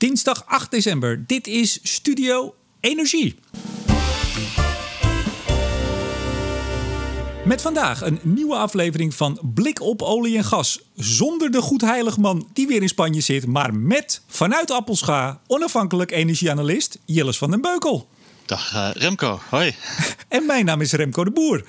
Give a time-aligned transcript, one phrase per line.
[0.00, 1.26] Dinsdag 8 december.
[1.26, 3.38] Dit is Studio Energie.
[7.44, 10.80] Met vandaag een nieuwe aflevering van Blik op olie en gas.
[10.94, 16.98] Zonder de goedheilige man die weer in Spanje zit, maar met vanuit Appelscha onafhankelijk energieanalist
[17.04, 18.08] Jilles van den Beukel.
[18.46, 19.74] Dag uh, Remco, hoi.
[20.28, 21.64] En mijn naam is Remco de Boer.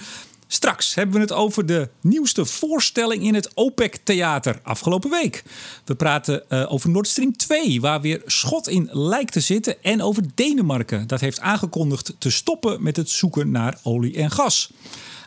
[0.53, 5.43] Straks hebben we het over de nieuwste voorstelling in het OPEC Theater afgelopen week.
[5.85, 9.83] We praten uh, over Nord Stream 2, waar weer schot in lijkt te zitten.
[9.83, 14.71] En over Denemarken, dat heeft aangekondigd te stoppen met het zoeken naar olie en gas.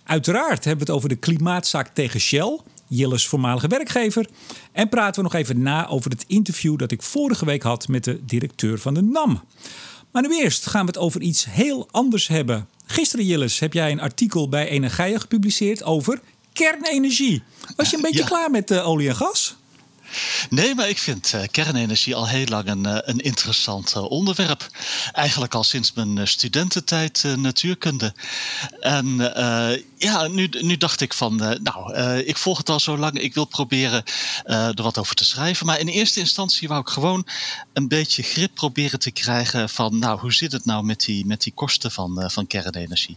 [0.05, 2.61] Uiteraard hebben we het over de klimaatzaak tegen Shell.
[2.89, 4.29] Jilles voormalige werkgever.
[4.73, 8.05] En praten we nog even na over het interview dat ik vorige week had met
[8.05, 9.43] de directeur van de NAM.
[10.11, 12.69] Maar nu eerst gaan we het over iets heel anders hebben.
[12.87, 16.21] Gisteren, Jilles, heb jij een artikel bij Energia gepubliceerd over
[16.53, 17.43] kernenergie.
[17.77, 19.57] Was je een beetje klaar met uh, olie en gas?
[20.51, 24.69] Nee, maar ik vind uh, kernenergie al heel lang een, uh, een interessant uh, onderwerp.
[25.13, 28.15] Eigenlijk al sinds mijn studententijd natuurkunde.
[28.81, 29.17] En
[29.97, 33.19] ja, nu, nu dacht ik van, nou, ik volg het al zo lang.
[33.19, 34.05] Ik wil proberen
[34.45, 35.67] er wat over te schrijven.
[35.67, 37.27] Maar in eerste instantie wou ik gewoon
[37.73, 41.43] een beetje grip proberen te krijgen van, nou, hoe zit het nou met die, met
[41.43, 43.17] die kosten van, van kernenergie?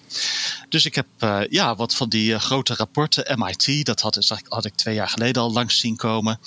[0.69, 1.07] Dus ik heb
[1.49, 5.51] ja, wat van die grote rapporten, MIT, dat had, had ik twee jaar geleden al
[5.51, 6.39] langs zien komen.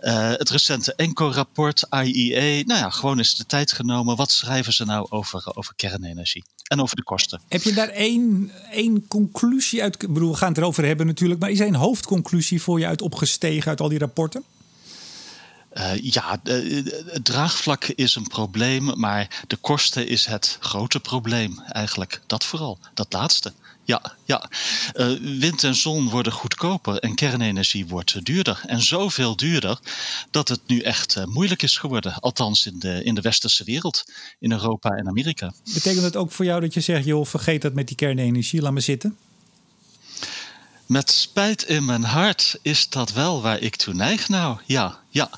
[0.00, 2.64] Uh, het recente ENCO-rapport, IEA.
[2.64, 4.16] Nou ja, gewoon eens de tijd genomen.
[4.16, 6.44] Wat schrijven ze nou over, over kernenergie?
[6.66, 7.40] En over de kosten.
[7.48, 10.02] Heb je daar één, één conclusie uit?
[10.02, 11.40] Ik bedoel, we gaan het erover hebben natuurlijk.
[11.40, 14.44] Maar is er een hoofdconclusie voor je uit opgestegen uit al die rapporten?
[15.78, 22.20] Uh, ja, het draagvlak is een probleem, maar de kosten is het grote probleem eigenlijk.
[22.26, 23.52] Dat vooral, dat laatste.
[23.86, 24.50] Ja, ja.
[24.94, 28.60] Uh, wind en zon worden goedkoper en kernenergie wordt duurder.
[28.66, 29.78] En zoveel duurder
[30.30, 32.14] dat het nu echt uh, moeilijk is geworden.
[32.14, 34.04] Althans in de, in de westerse wereld,
[34.38, 35.52] in Europa en Amerika.
[35.74, 38.72] Betekent het ook voor jou dat je zegt, joh, vergeet dat met die kernenergie, laat
[38.72, 39.16] me zitten?
[40.86, 44.58] Met spijt in mijn hart is dat wel waar ik toe neig nou.
[44.64, 45.30] Ja, ja.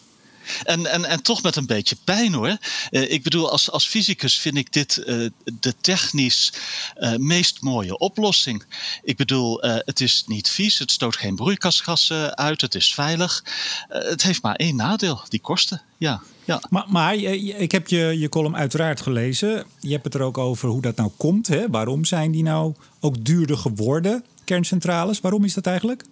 [0.64, 2.56] En, en, en toch met een beetje pijn hoor.
[2.91, 6.53] Uh, ik bedoel, als, als fysicus vind ik dit uh, de technisch
[6.97, 8.64] uh, meest mooie oplossing.
[9.03, 13.44] Ik bedoel, het is niet vies, het stoot geen broeikasgassen uit, het is veilig.
[13.88, 15.82] het heeft maar één nadeel, die kosten.
[15.98, 16.22] Ja.
[16.44, 16.62] Ja.
[16.70, 19.65] Maar, maar ik heb je, je column uiteraard gelezen.
[19.80, 21.47] Je hebt het er ook over hoe dat nou komt.
[21.47, 21.70] Hè?
[21.70, 25.20] Waarom zijn die nou ook duurder geworden, kerncentrales?
[25.20, 26.04] Waarom is dat eigenlijk?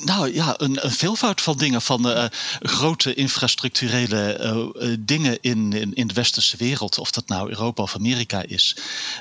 [0.00, 1.82] Nou ja, een, een, veelvoud van dingen.
[1.82, 2.24] Van uh,
[2.60, 4.38] grote infrastructurele
[4.80, 6.98] uh, dingen in, in, in, de westerse wereld.
[6.98, 8.76] Of dat nou Europa of Amerika is.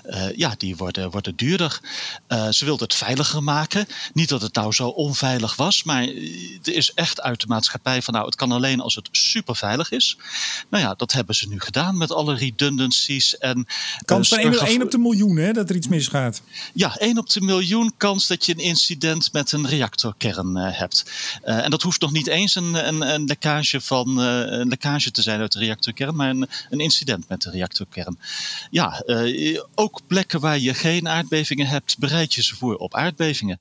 [0.05, 1.79] Uh, ja, die worden, worden duurder.
[2.49, 3.87] ze wilden het veiliger maken.
[4.13, 5.83] Niet dat het nou zo onveilig was.
[5.83, 9.55] Maar er is echt uit de maatschappij van nou, het kan alleen als het super
[9.55, 10.17] veilig is.
[10.69, 13.37] Nou ja, dat hebben ze nu gedaan met alle redundancies.
[13.37, 13.67] En,
[14.05, 16.41] kans van 1 op de miljoen hè, dat er iets misgaat.
[16.73, 21.11] Ja, 1 op de miljoen kans dat je een incident met een reactorkern hebt.
[21.45, 25.11] Uh, en dat hoeft nog niet eens een, een, een lekkage, van, uh, een lekkage
[25.11, 28.19] te zijn uit de reactorkern, maar een, een incident met de reactorkern.
[28.69, 29.03] Ja,
[29.75, 33.59] ook plekken waar je geen aardbevingen hebt, bereid je ze voor op aardbevingen.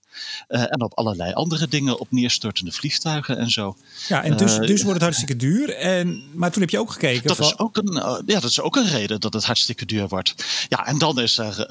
[0.48, 3.76] en op allerlei andere dingen, op neerstortende vliegtuigen en zo.
[4.08, 5.74] Ja, en dus, dus wordt het hartstikke duur.
[5.74, 7.28] En, maar toen heb je ook gekeken.
[7.28, 10.34] Dat, is ook een, ja, dat is ook een reden dat het hartstikke duur wordt.
[10.68, 11.66] Ja, en dan is er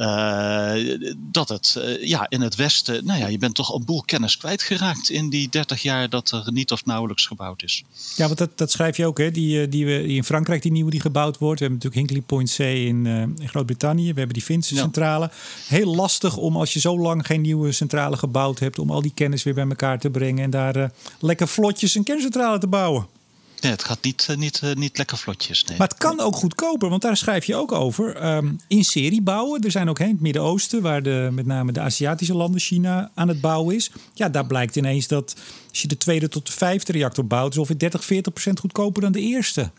[1.17, 5.09] dat het ja, in het Westen, nou ja, je bent toch een boel kennis kwijtgeraakt
[5.19, 7.83] in die 30 jaar dat er niet of nauwelijks gebouwd is.
[8.15, 9.31] Ja, want dat, dat schrijf je ook, hè?
[9.31, 11.59] Die, eh, die, we, die in Frankrijk, die nieuwe die gebouwd wordt.
[11.59, 14.09] We hebben natuurlijk Hinkley Point C in, uh, in Groot-Brittannië.
[14.13, 15.31] We hebben die Finse centrale.
[15.67, 19.13] Heel lastig om als je zo lang geen nieuwe centrale gebouwd hebt, om al die
[19.13, 20.85] kennis weer bij elkaar te brengen en daar uh,
[21.19, 23.18] lekker vlotjes een kerncentrale te bouwen.
[23.61, 25.63] Nee, het gaat niet, niet, niet lekker vlotjes.
[25.63, 25.77] Nee.
[25.77, 28.25] Maar het kan ook goedkoper, want daar schrijf je ook over.
[28.35, 29.61] Um, in serie bouwen.
[29.61, 33.11] Er zijn ook hè, in het Midden-Oosten, waar de, met name de Aziatische landen, China,
[33.15, 33.91] aan het bouwen is.
[34.13, 35.35] Ja, daar blijkt ineens dat
[35.69, 39.01] als je de tweede tot de vijfde reactor bouwt, is ongeveer 30, 40 procent goedkoper
[39.01, 39.71] dan de eerste.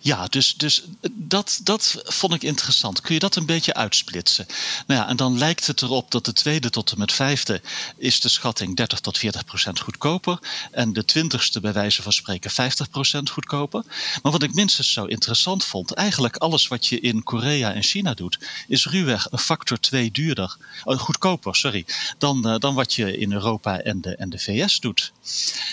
[0.00, 0.82] Ja, dus, dus
[1.12, 3.00] dat, dat vond ik interessant.
[3.00, 4.46] Kun je dat een beetje uitsplitsen?
[4.86, 7.60] Nou ja, en dan lijkt het erop dat de tweede tot en met vijfde
[7.96, 10.38] is de schatting 30 tot 40 procent goedkoper.
[10.70, 13.84] En de twintigste bij wijze van spreken 50 procent goedkoper.
[14.22, 18.14] Maar wat ik minstens zo interessant vond, eigenlijk alles wat je in Korea en China
[18.14, 21.84] doet, is ruwweg een factor 2 duurder, oh, goedkoper, sorry,
[22.18, 25.12] dan, uh, dan wat je in Europa en de, en de VS doet.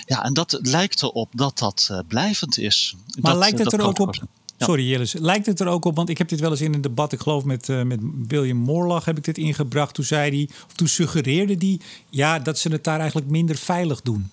[0.06, 2.95] Ja, en dat lijkt erop dat dat uh, blijvend is.
[3.22, 4.16] Maar dat, lijkt het er ook op.
[4.57, 6.81] Sorry Jillis, lijkt het er ook op, want ik heb dit wel eens in een
[6.81, 9.94] debat, ik geloof met, uh, met William Morlach heb ik dit ingebracht.
[9.94, 11.80] Toen zei hij, of toen suggereerde hij,
[12.10, 14.31] ja, dat ze het daar eigenlijk minder veilig doen.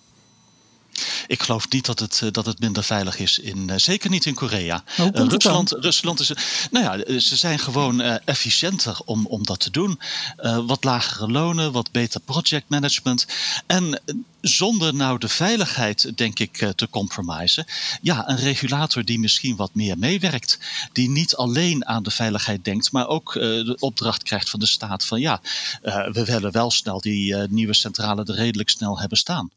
[1.26, 3.38] Ik geloof niet dat het, dat het minder veilig is.
[3.38, 4.84] In, zeker niet in Korea.
[5.12, 6.32] Rusland, Rusland is.
[6.70, 10.00] Nou ja, ze zijn gewoon efficiënter om, om dat te doen.
[10.66, 13.26] wat lagere lonen, wat beter projectmanagement.
[13.66, 14.00] En
[14.48, 17.66] zonder nou de veiligheid, denk ik, te compromissen.
[18.02, 20.58] Ja, een regulator die misschien wat meer meewerkt.
[20.92, 25.04] Die niet alleen aan de veiligheid denkt, maar ook de opdracht krijgt van de staat
[25.04, 25.40] van ja,
[26.12, 29.50] we willen wel snel die nieuwe centrale er redelijk snel hebben staan.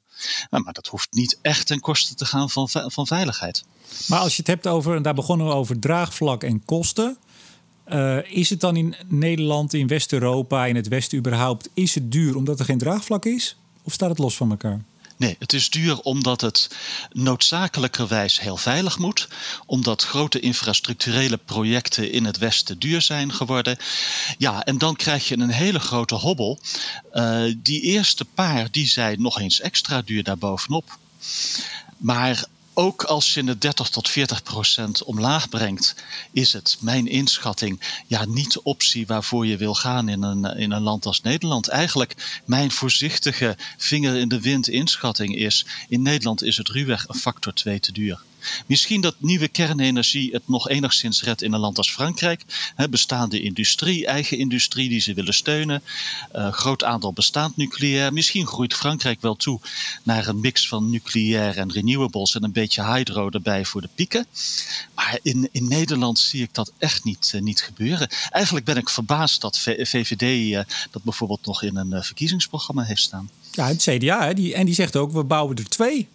[0.49, 3.63] Maar dat hoeft niet echt ten koste te gaan van, van veiligheid.
[4.07, 7.17] Maar als je het hebt over, en daar begonnen we over draagvlak en kosten.
[8.23, 12.59] Is het dan in Nederland, in West-Europa, in het Westen überhaupt, is het duur omdat
[12.59, 13.57] er geen draagvlak is?
[13.89, 14.81] Of staat het los van elkaar?
[15.17, 16.69] Nee, het is duur omdat het
[17.11, 19.27] noodzakelijkerwijs heel veilig moet.
[19.65, 23.77] Omdat grote infrastructurele projecten in het Westen duur zijn geworden.
[24.37, 26.59] Ja, en dan krijg je een hele grote hobbel.
[27.13, 30.97] Uh, die eerste paar die zijn nog eens extra duur daarbovenop.
[31.97, 32.45] Maar
[32.79, 35.95] ook als je het 30 tot 40 procent omlaag brengt,
[36.31, 40.71] is het, mijn inschatting, ja, niet de optie waarvoor je wil gaan in een, in
[40.71, 41.67] een land als Nederland.
[41.67, 47.15] Eigenlijk, mijn voorzichtige vinger in de wind inschatting is: in Nederland is het ruwweg een
[47.15, 48.19] factor 2 te duur.
[48.65, 52.43] Misschien dat nieuwe kernenergie het nog enigszins redt in een land als Frankrijk.
[52.89, 55.83] bestaande industrie, eigen industrie die ze willen steunen.
[56.35, 58.13] Uh, groot aantal bestaand nucleair.
[58.13, 59.59] Misschien groeit Frankrijk wel toe
[60.03, 64.25] naar een mix van nucleair en renewables en een beetje hydro erbij voor de pieken.
[64.95, 68.09] Maar in, in Nederland zie ik dat echt niet, uh, niet gebeuren.
[68.29, 73.29] Eigenlijk ben ik verbaasd dat VVD eh, dat bijvoorbeeld nog in een verkiezingsprogramma heeft staan.
[73.51, 76.07] Ja, het CDA, die, en die zegt ook: we bouwen er twee.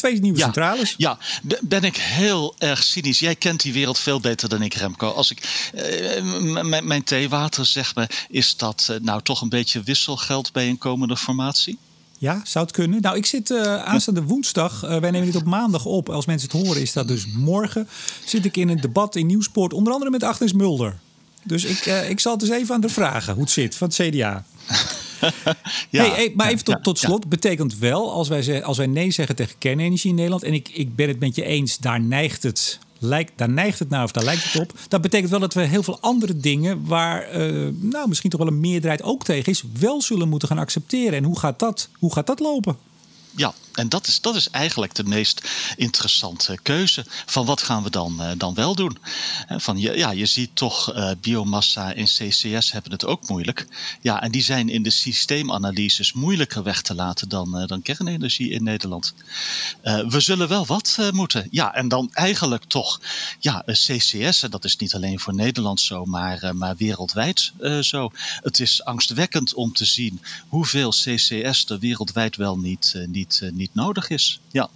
[0.00, 0.94] Twee nieuwe centrales.
[0.96, 1.18] Ja,
[1.60, 3.18] ben ik heel erg cynisch.
[3.18, 5.10] Jij kent die wereld veel beter dan ik, Remco.
[5.10, 10.52] Als ik uh, mijn theewater zeg me, is dat uh, nou toch een beetje wisselgeld
[10.52, 11.78] bij een komende formatie?
[12.18, 13.00] Ja, zou het kunnen.
[13.00, 14.80] Nou, ik zit uh, aanstaande woensdag.
[14.80, 16.08] wij nemen dit op maandag op.
[16.08, 17.88] Als mensen het horen, is dat dus morgen.
[18.24, 20.98] Zit ik in een debat in Nieuwsport, onder andere met Agnes Mulder.
[21.42, 23.96] Dus ik, ik zal het eens even aan de vragen hoe het zit van het
[23.96, 24.44] CDA.
[25.90, 27.28] ja, hey, maar even tot, tot slot.
[27.28, 30.42] Betekent wel, als wij, als wij nee zeggen tegen kernenergie in Nederland...
[30.42, 33.88] en ik, ik ben het met je eens, daar neigt het lijkt, daar neigt het
[33.88, 34.72] naar of daar lijkt het op.
[34.88, 38.48] Dat betekent wel dat we heel veel andere dingen waar uh, nou, misschien toch wel
[38.48, 41.12] een meerderheid ook tegen is, wel zullen moeten gaan accepteren.
[41.12, 42.76] En hoe gaat dat, hoe gaat dat lopen?
[43.36, 47.04] Ja, en dat is, dat is eigenlijk de meest interessante keuze.
[47.26, 48.98] Van wat gaan we dan, uh, dan wel doen?
[49.48, 53.66] Van, ja, je ziet toch, uh, biomassa en CCS hebben het ook moeilijk.
[54.00, 58.50] Ja, en die zijn in de systeemanalyses moeilijker weg te laten dan, uh, dan kernenergie
[58.50, 59.14] in Nederland.
[59.82, 61.48] we zullen wel wat moeten.
[61.50, 63.00] Ja, en dan eigenlijk toch,
[63.38, 68.10] ja, CCS, en dat is niet alleen voor Nederland zo, maar, maar wereldwijd zo.
[68.42, 74.10] Het is angstwekkend om te zien hoeveel CCS er wereldwijd wel niet, niet, niet nodig
[74.10, 74.40] is.
[74.50, 74.68] Ja.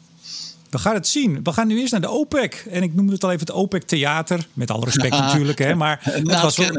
[0.75, 1.40] We gaan het zien.
[1.42, 2.66] We gaan nu eerst naar de OPEC.
[2.70, 4.46] En ik noemde het al even het OPEC-theater.
[4.52, 5.58] Met alle respect natuurlijk.
[5.58, 6.70] Hè, maar het was wel...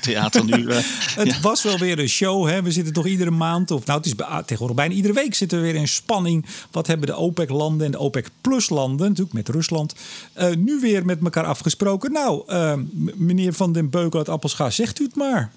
[0.00, 0.56] theater nu.
[0.56, 0.76] Uh,
[1.24, 2.48] het was wel weer een show.
[2.48, 2.62] Hè.
[2.62, 3.70] We zitten toch iedere maand...
[3.70, 6.46] of nou, het is tegenwoordig bijna iedere week zitten we weer in spanning.
[6.70, 9.08] Wat hebben de OPEC-landen en de OPEC-plus-landen...
[9.08, 9.94] natuurlijk met Rusland...
[10.38, 12.12] Uh, nu weer met elkaar afgesproken.
[12.12, 12.72] Nou, uh,
[13.14, 15.50] meneer Van den Beukel uit Appelscha, zegt u het maar.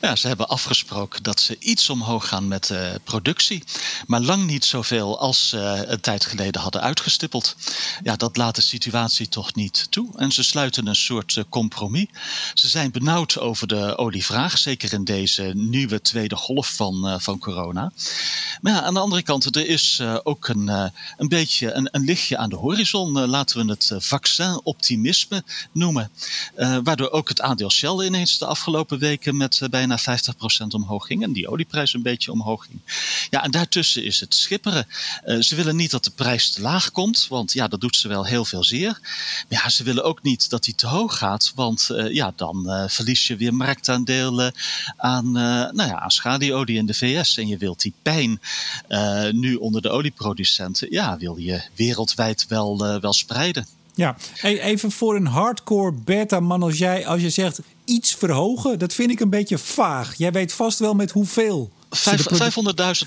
[0.00, 3.64] Ja, ze hebben afgesproken dat ze iets omhoog gaan met de productie.
[4.06, 7.56] Maar lang niet zoveel als ze een tijd geleden hadden uitgestippeld.
[8.02, 10.08] Ja, dat laat de situatie toch niet toe.
[10.16, 12.06] En ze sluiten een soort eh, compromis.
[12.54, 14.58] Ze zijn benauwd over de olievraag.
[14.58, 17.92] Zeker in deze nieuwe tweede golf van, van corona.
[18.60, 20.68] Maar ja, aan de andere kant, er is ook een,
[21.16, 23.26] een beetje een, een, lichtje aan de horizon.
[23.26, 26.10] laten we het vaccin-optimisme noemen.
[26.82, 30.02] waardoor ook het aandeel Shell ineens de afgelopen weken met met bijna 50%
[30.68, 31.22] omhoog ging.
[31.22, 32.80] En die olieprijs een beetje omhoog ging.
[33.30, 34.86] Ja, en daartussen is het schipperen.
[35.24, 38.08] Uh, ze willen niet dat de prijs te laag komt, want ja, dat doet ze
[38.08, 38.98] wel heel veel zeer.
[39.48, 42.86] Maar ja, ze willen ook niet dat die te hoog gaat, want uh, ja, dan
[42.88, 44.52] verlies je weer marktaandelen
[44.96, 47.36] aan, nou ja, aan schaduwolie in de VS.
[47.36, 48.40] En je wilt die pijn
[49.30, 53.66] nu onder de olieproducenten, ja, wil je wereldwijd wel, wel spreiden.
[53.94, 59.10] Ja, even voor een hardcore beta-man als jij, als je zegt iets verhogen, dat vind
[59.10, 60.14] ik een beetje vaag.
[60.16, 61.70] Jij weet vast wel met hoeveel.
[61.90, 61.92] 500.000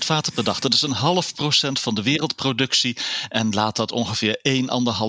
[0.04, 0.58] vaten per dag.
[0.58, 2.96] Dat is een half procent van de wereldproductie.
[3.28, 4.40] En laat dat ongeveer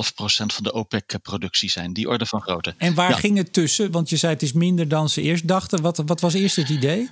[0.07, 1.93] 1,5 procent van de OPEC-productie zijn.
[1.93, 2.73] Die orde van grootte.
[2.77, 3.91] En waar ging het tussen?
[3.91, 5.81] Want je zei het is minder dan ze eerst dachten.
[5.81, 7.09] Wat, wat was eerst het idee?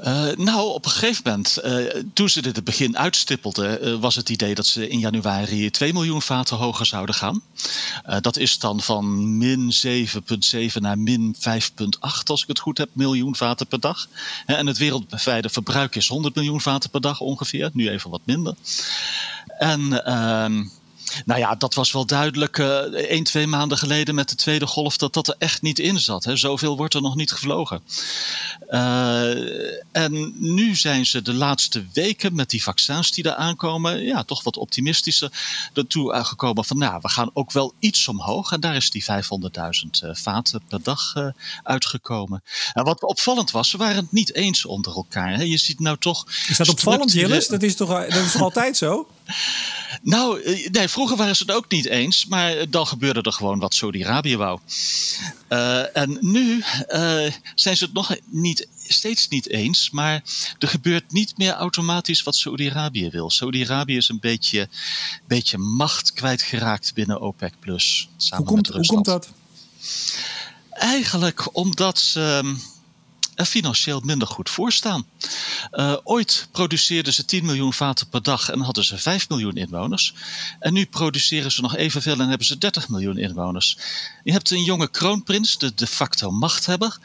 [0.00, 4.14] Uh, nou, op een gegeven moment, uh, toen ze dit het begin uitstippelden, uh, was
[4.14, 7.42] het idee dat ze in januari 2 miljoen vaten hoger zouden gaan.
[8.20, 11.40] dat is dan van min 7,7 naar min 5,8,
[12.24, 14.08] als ik het goed heb, miljoen vaten per dag.
[14.46, 18.54] en het wereldwijde verbruik is 100 miljoen vaten per dag ongeveer, nu even wat minder.
[19.58, 20.64] En ehm,
[21.24, 24.96] nou ja, dat was wel duidelijk uh, één, twee maanden geleden met de tweede golf
[24.96, 26.24] dat dat er echt niet in zat.
[26.24, 26.36] Hè.
[26.36, 27.82] Zoveel wordt er nog niet gevlogen.
[28.70, 34.22] Uh, en nu zijn ze de laatste weken met die vaccins die er aankomen, ja,
[34.22, 35.32] toch wat optimistischer
[35.74, 38.52] ertoe gekomen van, nou, we gaan ook wel iets omhoog.
[38.52, 39.10] En daar is die 500.000
[40.04, 41.14] uh, vaten per dag
[41.62, 42.42] uitgekomen.
[42.72, 45.34] En wat opvallend was, ze waren het niet eens onder elkaar.
[45.34, 45.42] Hè.
[45.42, 46.26] Je ziet nou toch.
[46.48, 47.48] Is dat opvallend, Jillis?
[47.48, 49.08] Dat is toch, dat is toch altijd zo?
[50.02, 53.74] Nou, nee, vroeger waren ze het ook niet eens, maar dan gebeurde er gewoon wat
[53.74, 54.60] Saudi-Arabië wou.
[55.48, 60.22] Uh, en nu uh, zijn ze het nog niet, steeds niet eens, maar
[60.58, 63.30] er gebeurt niet meer automatisch wat Saudi-Arabië wil.
[63.30, 64.68] Saudi-Arabië is een beetje,
[65.26, 67.54] beetje macht kwijtgeraakt binnen OPEC.
[67.60, 69.28] Plus, samen hoe, komt, met hoe komt dat?
[70.70, 72.54] Eigenlijk omdat ze
[73.34, 75.06] er financieel minder goed voor staan.
[75.72, 80.14] Uh, ooit produceerden ze 10 miljoen vaten per dag en hadden ze 5 miljoen inwoners.
[80.60, 83.78] En nu produceren ze nog evenveel en hebben ze 30 miljoen inwoners.
[84.24, 86.98] Je hebt een jonge kroonprins, de de facto machthebber.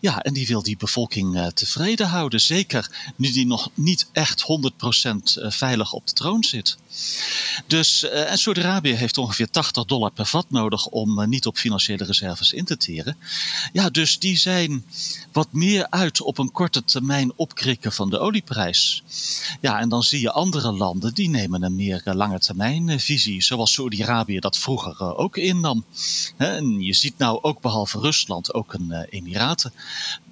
[0.00, 2.40] Ja, en die wil die bevolking uh, tevreden houden.
[2.40, 6.76] Zeker nu die nog niet echt 100% veilig op de troon zit.
[7.66, 11.56] Dus, uh, en Saudi-Arabië heeft ongeveer 80 dollar per vat nodig om uh, niet op
[11.56, 13.16] financiële reserves in te teren.
[13.72, 14.84] Ja, dus die zijn
[15.32, 19.02] wat meer uit op een korte termijn opkrikken van de olieprijs.
[19.60, 23.42] Ja, en dan zie je andere landen die nemen een meer uh, lange termijn visie,
[23.42, 25.84] zoals Saudi-Arabië dat vroeger ook innam.
[26.36, 29.72] En je ziet nou ook behalve Rusland ook een Emiraten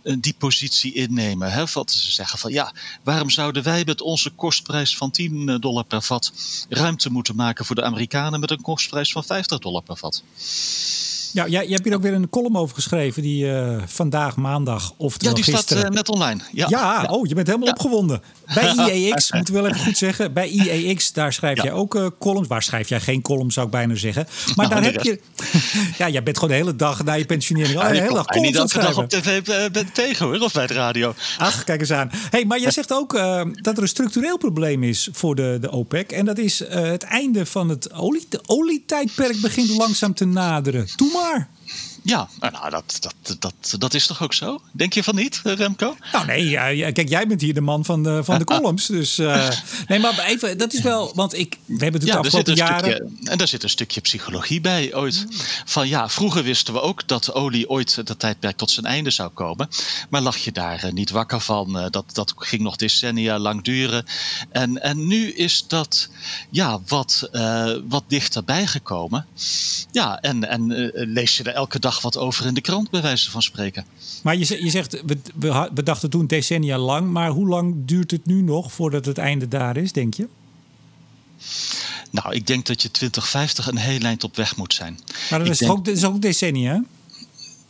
[0.02, 1.52] die positie innemen.
[1.52, 1.64] Hè?
[1.73, 6.02] Wat ze zeggen van ja, waarom zouden wij met onze kostprijs van 10 dollar per
[6.02, 6.33] vat
[6.69, 10.23] ruimte moeten maken voor de Amerikanen met een kostprijs van 50 dollar per vat?
[11.33, 14.93] Ja, jij, je hebt hier ook weer een column over geschreven die uh, vandaag, maandag
[14.97, 15.79] of Ja, die gisteren...
[15.79, 16.41] staat uh, net online.
[16.53, 17.75] Ja, ja, oh, je bent helemaal ja.
[17.75, 18.23] opgewonden.
[18.55, 20.33] Bij IEX, moeten we wel even goed zeggen.
[20.33, 21.63] Bij IEX, daar schrijf ja.
[21.63, 22.49] jij ook uh, columns.
[22.49, 24.27] Waar schrijf jij geen columns, zou ik bijna zeggen.
[24.57, 25.21] Maar nou, daar heb je...
[25.99, 27.79] ja, jij bent gewoon de hele dag na je pensionering...
[27.79, 30.41] al de hele dag columns niet elke dag op tv bent tegen, hoor.
[30.41, 31.15] Of bij de radio.
[31.39, 32.11] Ach, kijk eens aan.
[32.31, 33.13] hey, maar jij zegt ook
[33.53, 36.13] dat er een structureel probleem is voor de, de OPEC.
[36.13, 38.27] En dat is het einde van het olie...
[38.29, 40.89] De olietijdperk begint langzaam te naderen.
[40.97, 41.49] Doe maar.
[42.02, 44.61] Ja, nou, dat, dat, dat, dat is toch ook zo?
[44.73, 45.97] Denk je van niet, Remco?
[46.12, 46.52] Nou nee,
[46.92, 48.87] kijk, jij bent hier de man van de, van de columns.
[48.87, 49.49] Dus uh,
[49.87, 52.95] nee, maar even, dat is wel, want ik, we hebben het ja, afgelopen jaren...
[52.95, 55.26] Stukje, en daar zit een stukje psychologie bij ooit.
[55.64, 59.30] Van ja, vroeger wisten we ook dat olie ooit dat tijdperk tot zijn einde zou
[59.30, 59.69] komen.
[60.09, 61.88] Maar lag je daar uh, niet wakker van?
[61.90, 64.04] Dat, dat ging nog decennia lang duren.
[64.50, 66.09] En, en nu is dat
[66.50, 67.28] ja, wat,
[67.88, 69.26] wat dichterbij gekomen.
[69.92, 73.31] Ja, en, en lees je er elke dag wat over in de krant, bij wijze
[73.31, 73.85] van spreken.
[74.23, 75.03] Maar je, je zegt,
[75.35, 79.19] we, we dachten toen decennia lang, maar hoe lang duurt het nu nog voordat het
[79.19, 80.29] einde daar is, denk je?
[82.11, 84.99] Nou, ik denk dat je 2050 een heel eind op weg moet zijn.
[85.31, 85.73] Maar dat is, denk...
[85.73, 86.85] ook, dat is ook decennia,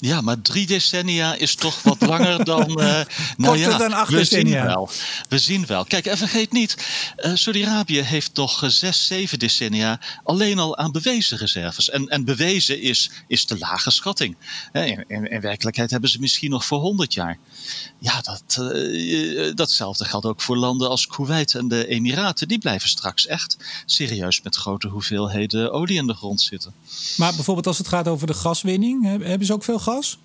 [0.00, 2.80] ja, maar drie decennia is toch wat langer dan.
[2.80, 3.00] Uh,
[3.36, 4.58] nou ja, dan acht we decennia.
[4.58, 4.90] Zien wel.
[5.28, 5.84] We zien wel.
[5.84, 6.76] Kijk, en vergeet niet,
[7.16, 11.90] uh, Saudi-Arabië heeft toch uh, zes, zeven decennia alleen al aan bewezen reserves.
[11.90, 14.36] En, en bewezen is, is de lage schatting.
[14.72, 17.38] In, in, in, werkelijkheid hebben ze misschien nog voor 100 jaar.
[17.98, 18.72] Ja, dat,
[19.54, 22.48] datzelfde geldt ook voor landen als Kuwait en de Emiraten.
[22.48, 26.74] Die blijven straks echt serieus met grote hoeveelheden olie in de grond zitten.
[27.16, 29.89] Maar bijvoorbeeld als het gaat over de gaswinning, hebben ze ook veel gas?
[29.90, 30.18] Gas?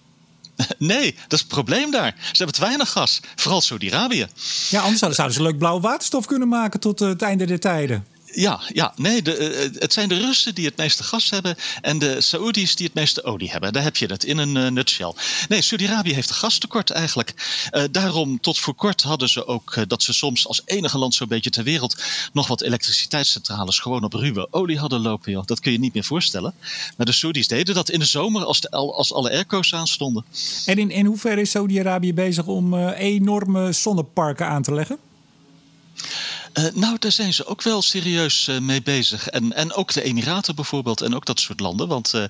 [0.78, 2.16] Nee, dat is het probleem daar.
[2.18, 3.20] Ze hebben te weinig gas.
[3.36, 4.28] Vooral Saudi-Arabië.
[4.70, 8.06] Ja, anders zouden ze leuk blauwe waterstof kunnen maken tot het einde der tijden.
[8.36, 12.22] Ja, ja nee, de, het zijn de Russen die het meeste gas hebben en de
[12.22, 13.74] Saoedi's die het meeste olie hebben.
[13.74, 15.14] Daar heb je het in een uh, nutshell.
[15.48, 17.34] Nee, Saudi-Arabië heeft gastekort eigenlijk.
[17.92, 21.50] Daarom, tot voor kort hadden ze ook dat ze soms als enige land zo'n beetje
[21.50, 25.32] ter wereld nog wat elektriciteitscentrales gewoon op ruwe olie hadden lopen.
[25.32, 25.46] Joh.
[25.46, 26.54] Dat kun je niet meer voorstellen.
[26.98, 30.26] Maar de Saoedi's deden dat in de zomer als, als alle airco's aanstonden.
[30.66, 34.98] En in, in hoeverre is Saudi-Arabië bezig om enorme zonneparken aan te leggen?
[36.60, 39.28] Uh, nou, daar zijn ze ook wel serieus uh, mee bezig.
[39.28, 41.88] En, en ook de Emiraten bijvoorbeeld en ook dat soort landen.
[41.88, 42.24] Want uh,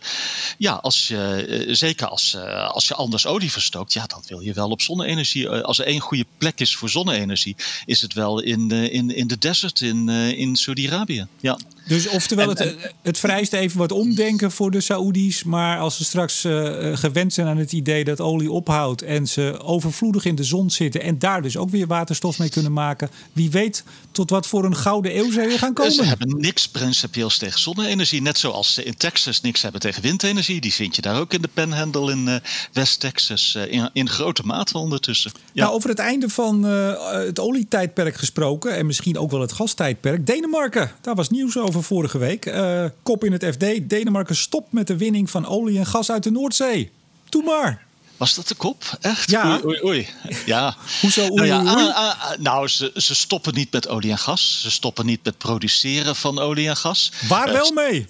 [0.57, 2.35] ja, als je, zeker als,
[2.67, 5.49] als je anders olie verstookt, ja, dan wil je wel op zonne-energie.
[5.49, 7.55] als er één goede plek is voor zonne-energie,
[7.85, 11.27] is het wel in, in, in de desert in, in Saudi-Arabië.
[11.39, 11.57] Ja.
[11.87, 15.43] Dus oftewel, het, het vereist even wat omdenken voor de Saoedi's.
[15.43, 19.59] Maar als ze straks uh, gewend zijn aan het idee dat olie ophoudt en ze
[19.61, 23.51] overvloedig in de zon zitten en daar dus ook weer waterstof mee kunnen maken, wie
[23.51, 25.91] weet tot wat voor een gouden eeuw ze gaan komen.
[25.91, 30.61] Ze hebben niks principieels tegen zonne-energie, net zoals ze in Texas niks hebben tegen windenergie.
[30.61, 32.35] Die vind je daar ook in de Panhandle in uh,
[32.73, 35.31] West-Texas in, in, grote mate ondertussen.
[35.51, 35.63] Ja.
[35.63, 40.25] Nou, over het einde van het olietijdperk gesproken en misschien ook wel het gastijdperk.
[40.25, 42.45] Denemarken, daar was nieuws over vorige week.
[42.45, 43.89] Uh, kop in het FD.
[43.89, 46.91] Denemarken stopt met de winning van olie en gas uit de Noordzee.
[47.29, 47.83] Doe maar.
[48.17, 48.97] Was dat de kop?
[49.01, 49.29] Echt?
[49.29, 49.59] Ja.
[49.65, 50.07] Oei, oei,
[50.45, 50.75] Ja.
[51.01, 54.11] Hoezo oei, nou, ja, oei, ah, ah, ah, nou ze, ze stoppen niet met olie
[54.11, 54.59] en gas.
[54.61, 57.11] Ze stoppen niet met produceren van olie en gas.
[57.27, 58.07] Waar wel mee?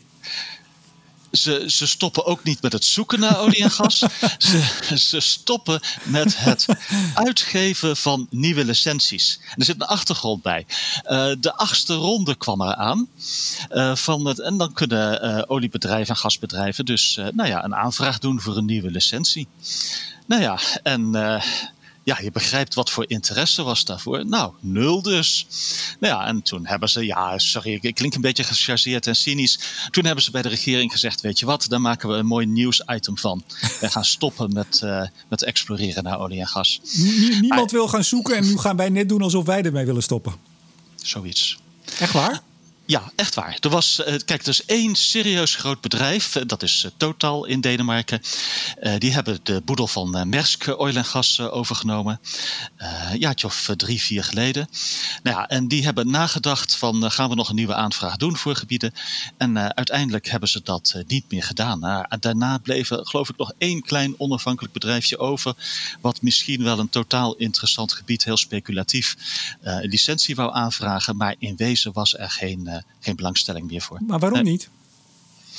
[1.36, 3.98] Ze, ze stoppen ook niet met het zoeken naar olie en gas.
[4.38, 6.65] ze, ze stoppen met het
[7.13, 9.39] uitgeven van nieuwe licenties.
[9.56, 10.65] er zit een achtergrond bij.
[11.06, 13.08] Uh, de achtste ronde kwam eraan.
[13.72, 18.20] Uh, van het, en dan kunnen uh, oliebedrijven en gasbedrijven dus nou ja, een aanvraag
[18.20, 19.48] doen voor een nieuwe licentie.
[20.25, 21.12] Nou ja, en
[22.06, 24.26] ja, je begrijpt wat voor interesse was daarvoor.
[24.26, 25.48] Nou, nul dus.
[26.00, 29.60] Nou ja, en toen hebben ze, ja, sorry, ik klink een beetje gechargeerd en cynisch.
[29.90, 32.46] Toen hebben ze bij de regering gezegd, weet je wat, daar maken we een mooi
[32.46, 33.44] nieuwsitem van.
[33.80, 36.82] We gaan stoppen met, uh, met exploreren naar olie en gas.
[37.42, 40.34] niemand wil gaan zoeken en nu gaan wij net doen alsof wij ermee willen stoppen.
[40.96, 41.60] Zoiets.
[42.00, 42.42] Echt waar?
[42.88, 43.58] Ja, echt waar.
[43.60, 47.46] Er was, uh, kijk, er is één serieus groot bedrijf, uh, dat is uh, Total
[47.46, 48.22] in Denemarken.
[48.98, 52.20] die hebben de boedel van Maersk Oil en Gas overgenomen.
[53.18, 54.68] jaartje of drie, vier geleden.
[55.24, 58.56] Nou ja, en die hebben nagedacht van, gaan we nog een nieuwe aanvraag doen voor
[58.56, 58.94] gebieden?
[59.38, 61.80] En uiteindelijk hebben ze dat niet meer gedaan.
[61.80, 65.56] Nou, daarna bleef er, geloof ik, nog één klein onafhankelijk bedrijfje over,
[66.01, 69.15] wat misschien wel een totaal interessant gebied, heel speculatief,
[69.62, 71.18] een licentie wou aanvragen.
[71.18, 74.00] Maar in wezen was er geen eh, geen belangstelling meer voor.
[74.08, 74.70] Maar waarom niet?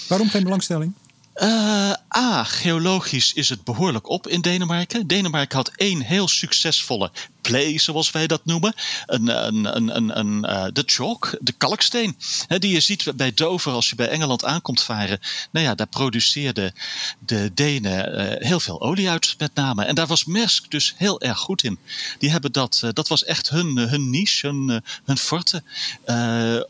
[0.08, 0.92] Waarom geen belangstelling?
[1.36, 5.06] Uh, A, geologisch is het behoorlijk op in Denemarken.
[5.06, 7.10] Denemarken had één heel succesvolle
[7.46, 8.74] play, zoals wij dat noemen.
[9.06, 12.16] Een, een, een, een, een uh, de chalk, de kalksteen.
[12.48, 15.20] die je ziet bij Dover als je bij Engeland aankomt varen.
[15.50, 16.72] Nou ja, daar produceerden
[17.18, 19.84] de Denen uh, heel veel olie uit, met name.
[19.84, 21.78] En daar was Maersk dus heel erg goed in.
[22.18, 25.62] Die hebben dat, uh, dat was echt hun, hun niche, hun, hun forte.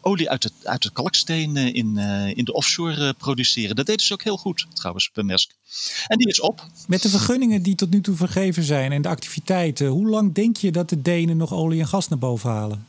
[0.01, 1.99] olie uit het, uit het kalksteen in,
[2.35, 3.77] in de offshore produceren.
[3.77, 5.51] Dat deden ze ook heel goed, trouwens, bij Maersk.
[6.07, 6.67] En die is op.
[6.87, 10.57] Met de vergunningen die tot nu toe vergeven zijn en de activiteiten, hoe lang denk
[10.57, 12.87] je dat de Denen nog olie en gas naar boven halen?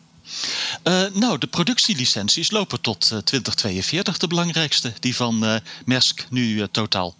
[0.84, 6.68] Uh, nou, de productielicenties lopen tot uh, 2042, de belangrijkste, die van uh, Maersk nu
[6.72, 7.16] totaal.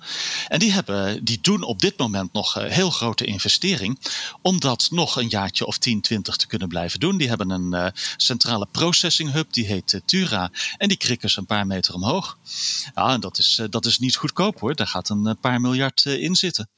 [0.48, 4.00] En die, hebben, die doen op dit moment nog heel grote investering
[4.42, 7.18] om dat nog een jaartje of 10, 20 te kunnen blijven doen.
[7.18, 11.68] Die hebben een centrale processing hub, die heet Tura, en die krikken ze een paar
[11.68, 12.38] meter omhoog.
[12.96, 16.70] Ja, dat is, dat is niet goedkoop hoor, daar gaat een paar miljard in zitten.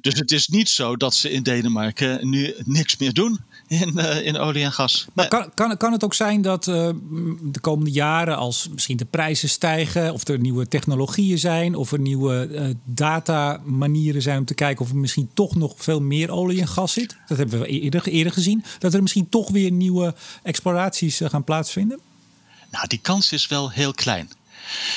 [0.00, 4.38] Dus het is niet zo dat ze in Denemarken nu niks meer doen in, in
[4.38, 5.06] olie en gas.
[5.12, 6.88] Maar kan, kan, kan het ook zijn dat uh,
[7.42, 12.00] de komende jaren, als misschien de prijzen stijgen, of er nieuwe technologieën zijn, of er
[12.00, 16.60] nieuwe uh, datamanieren zijn om te kijken of er misschien toch nog veel meer olie
[16.60, 17.16] en gas zit?
[17.26, 18.64] Dat hebben we eerder, eerder gezien.
[18.78, 22.00] Dat er misschien toch weer nieuwe exploraties gaan plaatsvinden?
[22.70, 24.30] Nou, die kans is wel heel klein.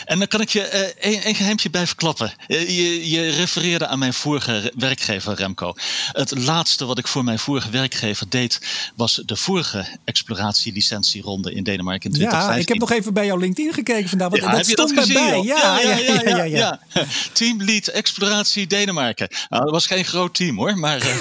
[0.06, 2.34] En dan kan ik je uh, een, een geheimtje bij verklappen.
[2.48, 5.74] Uh, je, je, refereerde aan mijn vorige werkgever Remco.
[6.12, 8.60] Het laatste wat ik voor mijn vorige werkgever deed...
[8.96, 12.56] was de vorige exploratielicentieronde in Denemarken in 2015.
[12.56, 14.30] Ja, ik heb nog even bij jouw LinkedIn gekeken vandaag.
[14.30, 15.42] Want ja, dat stond dat gezien, bij.
[15.42, 16.80] Ja ja ja, ja, ja, ja,
[17.34, 19.28] Team Lead Exploratie Denemarken.
[19.50, 20.98] Nou, dat was geen groot team hoor, maar...
[20.98, 21.20] Uh,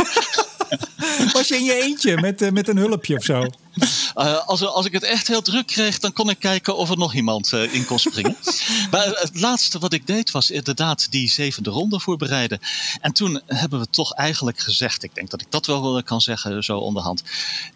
[1.33, 3.47] was je in je eentje met, met een hulpje of zo?
[4.17, 6.99] Uh, als, als ik het echt heel druk kreeg, dan kon ik kijken of er
[6.99, 8.37] nog iemand uh, in kon springen.
[8.91, 12.61] maar het laatste wat ik deed was inderdaad die zevende ronde voorbereiden.
[13.01, 16.65] En toen hebben we toch eigenlijk gezegd, ik denk dat ik dat wel kan zeggen
[16.65, 17.23] zo onderhand.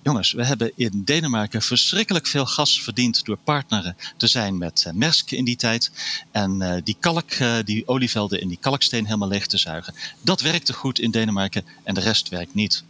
[0.02, 4.92] Jongens, we hebben in Denemarken verschrikkelijk veel gas verdiend door partneren te zijn met uh,
[4.92, 5.90] Maersk in die tijd.
[6.30, 7.30] En die kalk,
[7.64, 9.94] die olievelden in die kalksteen helemaal leeg te zuigen.
[10.20, 12.84] Dat werkte goed in Denemarken en de rest werkt niet.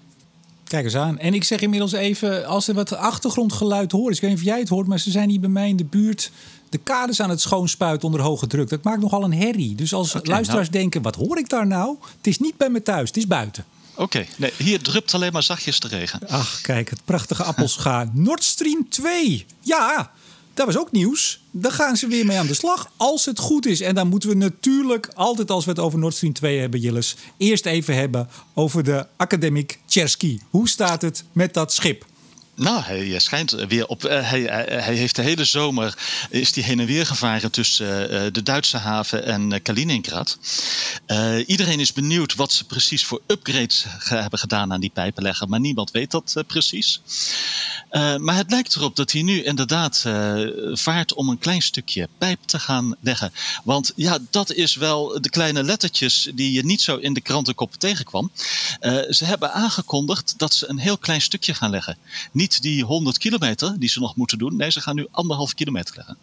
[0.71, 1.19] Kijk eens aan.
[1.19, 4.59] En ik zeg inmiddels even, als er wat achtergrondgeluid hoort, ik weet niet of jij
[4.59, 6.31] het hoort, maar ze zijn hier bij mij in de buurt
[6.69, 8.69] de kades aan het schoonspuiten onder hoge druk.
[8.69, 9.75] Dat maakt nogal een herrie.
[9.75, 10.81] Dus als okay, luisteraars nou.
[10.81, 11.97] denken, wat hoor ik daar nou?
[12.17, 13.65] Het is niet bij me thuis, het is buiten.
[13.95, 16.29] Oké, nee, hier drupt alleen maar zachtjes de regen.
[16.29, 18.11] Ach, kijk, het prachtige appelscha.
[18.13, 19.47] Nord Stream 2.
[19.61, 20.11] Ja,
[20.55, 21.41] dat was ook nieuws.
[21.51, 23.81] Daar gaan ze weer mee aan de slag, als het goed is.
[23.81, 27.17] En dan moeten we natuurlijk altijd als we het over Nord Stream 2 hebben, Jilles...
[27.37, 30.39] eerst even hebben over de Academic Chersky.
[30.51, 32.07] Hoe staat het met dat schip?
[32.61, 34.03] Nou, hij schijnt weer op.
[34.03, 35.95] hij, hij, heeft de hele zomer
[36.31, 40.39] is die heen en weer gevaren tussen de Duitse haven en Kaliningrad.
[41.47, 45.91] iedereen is benieuwd wat ze precies voor upgrades hebben gedaan aan die pijpenlegger, maar niemand
[45.91, 47.01] weet dat precies.
[48.19, 50.05] maar het lijkt erop dat hij nu inderdaad
[50.73, 53.33] vaart om een klein stukje pijp te gaan leggen.
[53.65, 57.75] Want ja, dat is wel de kleine lettertjes die je niet zo in de krantenkop
[57.75, 58.31] tegenkwam.
[59.11, 61.97] ze hebben aangekondigd dat ze een heel klein stukje gaan leggen.
[62.33, 64.57] Niet die 100 kilometer die ze nog moeten doen.
[64.57, 66.17] Nee, ze gaan nu anderhalf kilometer leggen.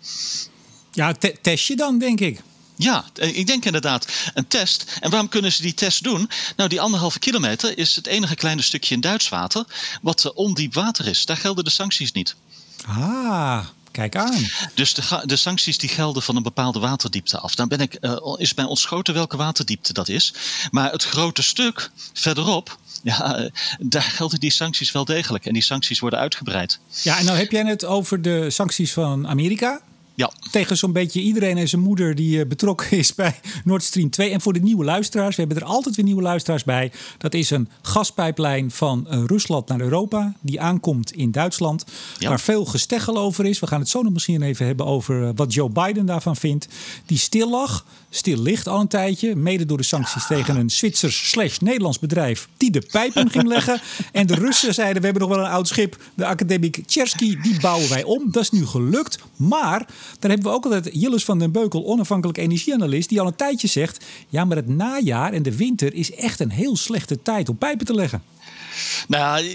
[0.92, 2.42] Ja, testje dan, denk ik.
[2.76, 4.98] Ja, eh, ik denk inderdaad een test.
[5.00, 6.30] En waarom kunnen ze die test doen?
[6.56, 9.66] Nou, die anderhalve kilometer is het enige kleine stukje in Duits water
[10.02, 11.26] wat eh, ondiep water is.
[11.26, 12.36] Daar gelden de sancties niet.
[12.86, 13.66] Ah,
[13.98, 14.48] Kijk aan.
[14.74, 17.56] Dus de, de, sancties die gelden van een bepaalde waterdiepte af.
[17.56, 20.34] Dan ben ik, uh, is mij ontschoten welke waterdiepte dat is.
[20.72, 25.46] Maar het grote stuk verderop, ja, eh, daar gelden die sancties wel degelijk.
[25.46, 26.80] En die sancties worden uitgebreid.
[27.02, 29.82] Ja, en nou heb jij het over de sancties van Amerika.
[30.17, 30.32] Ja.
[30.51, 34.32] Tegen zo'n beetje iedereen en zijn moeder die eh, betrokken is bij Nord Stream 2.
[34.32, 36.91] En voor de nieuwe luisteraars, we hebben er altijd weer nieuwe luisteraars bij.
[37.17, 40.34] Dat is een gaspijplijn van eh, Rusland naar Europa.
[40.41, 41.86] Die aankomt in Duitsland.
[42.19, 43.60] Waar veel gesteggel over is.
[43.60, 46.67] We gaan het zo nog misschien even hebben over eh, wat Joe Biden daarvan vindt.
[47.06, 49.36] Die stil lag, stil ligt al een tijdje.
[49.36, 52.48] Mede door de sancties tegen een Zwitsers slash Nederlands bedrijf.
[52.58, 53.82] Die de pijpen ging leggen.
[54.12, 55.98] En de Russen zeiden, we hebben nog wel een oud schip.
[56.13, 58.32] De Academic Tchersky, die bouwen wij om.
[58.32, 59.20] Dat is nu gelukt.
[59.36, 59.88] Maar
[60.20, 63.67] dan hebben we ook altijd Jillis van den Beukel, onafhankelijk energieanalist, die al een tijdje
[63.67, 67.58] zegt: ja, maar het najaar en de winter is echt een heel slechte tijd om
[67.58, 68.22] pijpen te leggen.
[69.08, 69.46] Nou,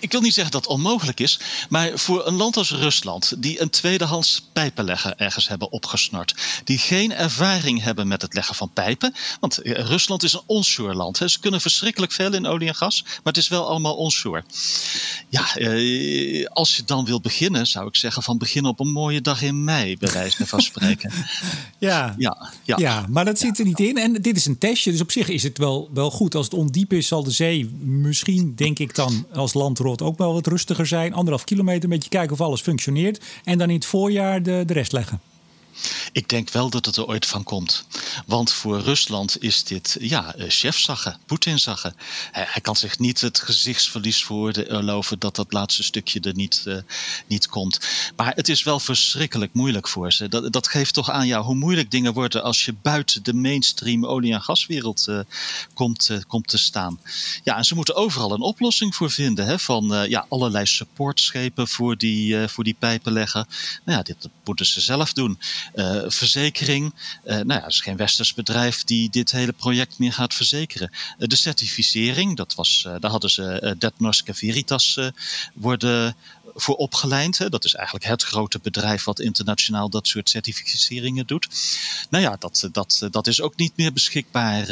[0.00, 1.40] ik wil niet zeggen dat het onmogelijk is.
[1.68, 6.34] Maar voor een land als Rusland, die een tweedehands pijpenlegger ergens hebben opgesnort.
[6.64, 9.14] Die geen ervaring hebben met het leggen van pijpen.
[9.40, 11.18] Want eh, Rusland is een onshore land.
[11.18, 11.28] Hè.
[11.28, 13.02] Ze kunnen verschrikkelijk veel in olie en gas.
[13.02, 14.44] Maar het is wel allemaal onshore.
[15.28, 19.20] Ja, eh, als je dan wilt beginnen, zou ik zeggen van begin op een mooie
[19.20, 21.12] dag in mei, bij wijze van spreken.
[21.78, 22.76] ja, ja, ja.
[22.78, 23.98] ja, maar dat zit er niet in.
[23.98, 24.90] En dit is een testje.
[24.90, 26.34] Dus op zich is het wel, wel goed.
[26.34, 30.32] Als het ondiep is, zal de zee misschien denk ik dan als landrot ook wel
[30.32, 31.14] wat rustiger zijn.
[31.14, 33.24] Anderhalf kilometer, een beetje kijken of alles functioneert.
[33.44, 35.20] En dan in het voorjaar de, de rest leggen.
[36.12, 37.84] Ik denk wel dat het er ooit van komt.
[38.26, 41.94] Want voor Rusland is dit, ja, eh, chefzaggen, Poetin-zaggen.
[42.32, 46.76] Hij, hij, kan zich niet het gezichtsverlies veroorloven dat dat laatste stukje er niet, uh,
[47.26, 47.78] niet komt.
[48.16, 50.28] Maar het is wel verschrikkelijk moeilijk voor ze.
[50.28, 54.06] Dat, dat geeft toch aan jou hoe moeilijk dingen worden als je buiten de mainstream
[54.06, 55.20] olie- en gaswereld uh,
[55.74, 57.00] komt, komt te staan.
[57.44, 59.46] Ja, en ze moeten overal een oplossing voor vinden.
[59.46, 63.46] Hè, van ja, allerlei supportschepen voor die, voor die pijpen leggen.
[63.84, 65.38] Nou ja, dit moeten ze zelf doen.
[65.74, 66.94] Uh, verzekering.
[67.24, 70.90] Uh, nou ja, het is geen westers bedrijf die dit hele project meer gaat verzekeren.
[70.92, 74.98] Uh, de certificering, dat was, daar hadden ze Detnorske Veritas
[75.54, 76.16] worden
[76.54, 77.38] voor opgeleid.
[77.38, 77.48] Hè.
[77.48, 81.48] Dat is eigenlijk het grote bedrijf wat internationaal dat soort certificeringen doet.
[82.10, 84.66] Nou ja, dat, dat, dat is ook niet meer beschikbaar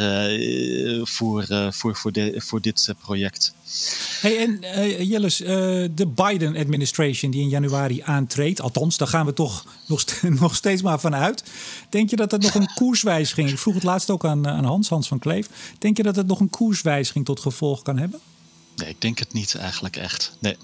[1.02, 3.54] voor, voor, voor, de, voor dit project.
[4.20, 10.04] Hey, en Jelles, de Biden-administration die in januari aantreedt, althans, daar gaan we toch nog,
[10.40, 11.44] nog steeds maar van uit.
[11.88, 14.88] Denk je dat het nog een koerswijziging, ik vroeg het laatst ook aan, aan Hans,
[14.88, 18.20] Hans van Kleef, denk je dat het nog een koerswijziging tot gevolg kan hebben?
[18.76, 20.32] Nee, ik denk het niet eigenlijk echt.
[20.38, 20.56] Nee.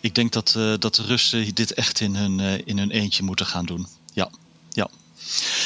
[0.00, 3.46] Ik denk dat, uh, dat de Russen dit echt in hun, in hun eentje moeten
[3.46, 3.86] gaan doen.
[4.12, 4.30] Ja,
[4.70, 4.88] ja.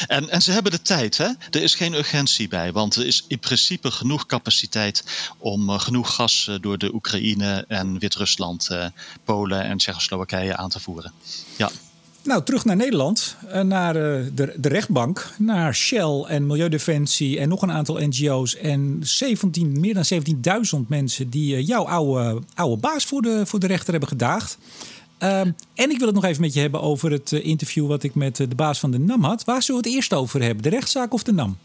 [0.07, 1.25] En, en ze hebben de tijd, hè?
[1.25, 5.03] er is geen urgentie bij, want er is in principe genoeg capaciteit
[5.37, 8.69] om uh, genoeg gas door de Oekraïne en Wit-Rusland,
[9.23, 11.13] Polen en Tsjechoslowakije aan te voeren.
[11.57, 11.71] Ja.
[12.29, 17.71] Nou, terug naar Nederland, naar de, de, rechtbank, naar Shell en Milieudefensie en nog een
[17.71, 20.03] aantal NGO's en 17, meer dan
[20.81, 24.57] 17.000 mensen die jouw oude, oude baas voor de, voor de rechter hebben gedaagd.
[25.19, 28.15] Um, en ik wil het nog even met je hebben over het interview wat ik
[28.15, 29.43] met de baas van de NAM had.
[29.43, 30.63] Waar zullen we het eerst over hebben?
[30.63, 31.57] De rechtszaak of de NAM?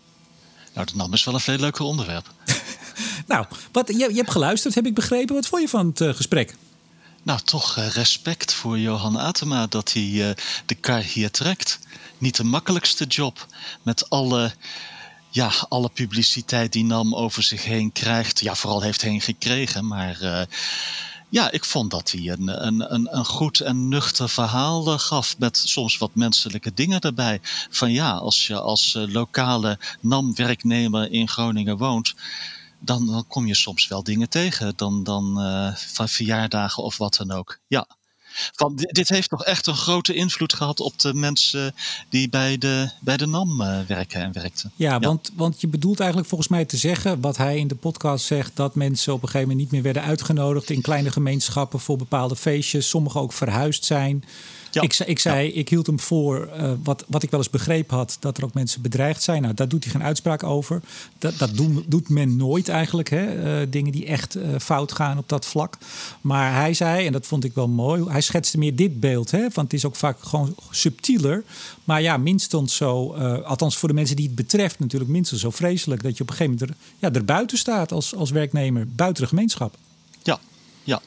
[0.75, 2.33] Nou, de NAM is wel een veel leuker onderwerp.
[3.27, 5.35] nou, wat, je, je, hebt geluisterd, heb ik begrepen.
[5.35, 6.57] Wat vond je van het uh, gesprek?
[7.25, 11.79] Nou, toch respect voor Johan Atema dat hij de kar hier trekt.
[12.19, 13.47] Niet de makkelijkste job.
[13.83, 14.53] Met alle
[15.35, 18.41] ja, alle publiciteit die NAM over zich heen krijgt.
[18.41, 19.87] Ja, vooral heeft heen gekregen.
[19.87, 20.41] Maar uh,
[21.29, 25.39] ja, ik vond dat hij een, een, een, een goed en nuchter verhaal eh, gaf.
[25.39, 27.41] Met soms wat menselijke dingen erbij.
[27.71, 32.15] Van ja, als je als eh, lokale NAM-werknemer in Groningen woont.
[32.85, 34.73] Dan, dan kom je soms wel dingen tegen.
[34.77, 37.59] Dan, dan uh, van verjaardagen of wat dan ook.
[37.67, 37.87] Ja.
[38.55, 41.75] Van, dit heeft toch echt een grote invloed gehad op de mensen
[42.09, 44.73] die bij de, bij de NAM uh, werken en werkten.
[44.77, 48.25] Ja, Want, want je bedoelt eigenlijk volgens mij te zeggen, wat hij in de podcast
[48.25, 51.97] zegt, dat mensen op een gegeven moment niet meer werden uitgenodigd in kleine gemeenschappen voor
[51.97, 52.89] bepaalde feestjes.
[52.89, 54.25] Sommigen ook verhuisd zijn.
[54.75, 54.83] Ja.
[54.83, 58.17] Ik, ik zei, ik hield hem voor, uh, wat, wat ik wel eens begrepen had,
[58.21, 59.43] dat er ook mensen bedreigd zijn.
[59.43, 60.83] Nou, daar doet hij geen uitspraak over.
[61.19, 63.11] Dat, dat doen, doet men nooit eigenlijk.
[63.11, 63.61] Hè?
[63.61, 65.79] Uh, dingen die echt uh, fout gaan op dat vlak.
[66.21, 69.31] Maar hij zei, en dat vond ik wel mooi, hij schetste meer dit beeld.
[69.31, 69.41] Hè?
[69.41, 71.45] Want het is ook vaak gewoon subtieler.
[71.85, 73.13] Maar ja, minstens zo,
[73.45, 76.03] althans voor de mensen die het betreft, natuurlijk minstens zo vreselijk.
[76.03, 79.23] Dat je op een gegeven moment er, ja, er buiten staat als, als werknemer, buiten
[79.23, 79.77] de gemeenschap.
[80.23, 80.41] Ja,
[80.83, 81.01] ja.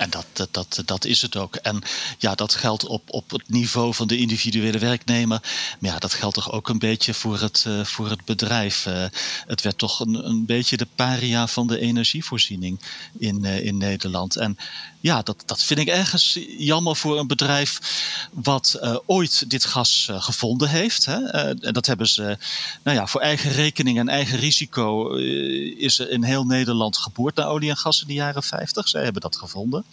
[0.00, 1.54] En dat, dat, dat, is het ook.
[1.54, 1.82] En
[2.18, 5.40] ja, dat geldt op, op het niveau van de individuele werknemer.
[5.78, 8.86] Maar ja, dat geldt toch ook een beetje voor het, uh, voor het bedrijf.
[8.86, 9.04] Uh,
[9.46, 12.80] het werd toch een, een beetje de paria van de energievoorziening
[13.18, 14.36] in, uh, in Nederland.
[14.36, 14.56] En
[15.00, 17.80] ja, dat, dat vind ik ergens jammer voor een bedrijf
[18.32, 21.04] wat uh, ooit dit gas uh, gevonden heeft.
[21.04, 21.50] Hè.
[21.50, 22.38] Uh, dat hebben ze
[22.82, 25.14] nou ja, voor eigen rekening en eigen risico
[25.76, 28.88] is er in heel Nederland geboord naar olie en gas in de jaren 50.
[28.88, 29.84] Zij hebben dat gevonden.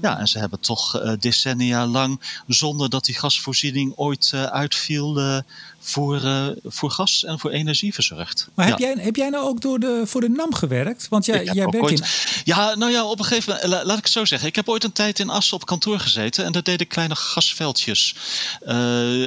[0.00, 5.42] Ja, en ze hebben toch decennia lang, zonder dat die gasvoorziening ooit uitviel,
[5.80, 8.48] voor, uh, voor gas en voor energie verzorgd.
[8.54, 11.08] Maar heb, jij, heb jij nou ook door de, voor de NAM gewerkt?
[11.08, 12.06] Want jij, jij werkt ooit, in...
[12.44, 14.48] Ja, nou ja, op een gegeven moment, laat ik het zo zeggen.
[14.48, 18.14] Ik heb ooit een tijd in Assen op kantoor gezeten en daar deden kleine gasveldjes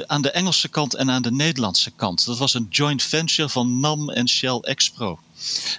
[0.06, 2.24] aan de Engelse kant en aan de Nederlandse kant.
[2.24, 5.18] Dat was een joint venture van NAM en Shell Expro.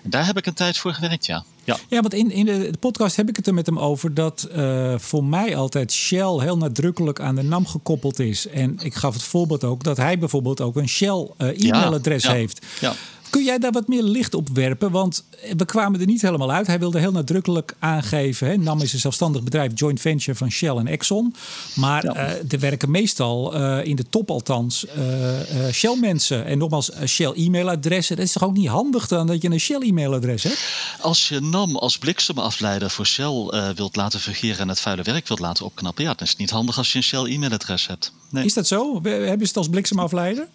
[0.04, 1.44] Daar heb ik een tijd voor gewerkt, ja.
[1.64, 4.48] Ja, ja want in, in de podcast heb ik het er met hem over dat
[4.56, 8.48] uh, voor mij altijd Shell heel nadrukkelijk aan de NAM gekoppeld is.
[8.48, 12.30] En ik gaf het voorbeeld ook dat hij bijvoorbeeld ook een Shell uh, e-mailadres ja,
[12.30, 12.66] ja, heeft.
[12.80, 12.94] Ja.
[13.30, 14.92] Kun jij daar wat meer licht op werpen?
[14.92, 15.24] Want
[15.58, 16.68] we kwamen er niet helemaal uit.
[16.68, 18.48] Hij wilde heel nadrukkelijk aangeven.
[18.48, 21.36] Hè, NAM is een zelfstandig bedrijf, joint venture van Shell en Exxon.
[21.76, 22.16] Maar ja.
[22.16, 26.46] uh, er werken meestal uh, in de top althans uh, Shell mensen.
[26.46, 28.16] En nogmaals, Shell e-mailadressen.
[28.16, 30.60] Dat is toch ook niet handig dan dat je een Shell e-mailadres hebt?
[31.02, 35.40] Als je NAM als bliksemafleider voor Shell wilt laten fungeren en het vuile werk wilt
[35.40, 36.04] laten opknappen.
[36.04, 38.12] Ja, dan is het niet handig als je een Shell e-mailadres hebt.
[38.30, 38.46] Nee.
[38.46, 39.02] Is dat zo?
[39.04, 40.48] Hebben ze het als bliksemafleider?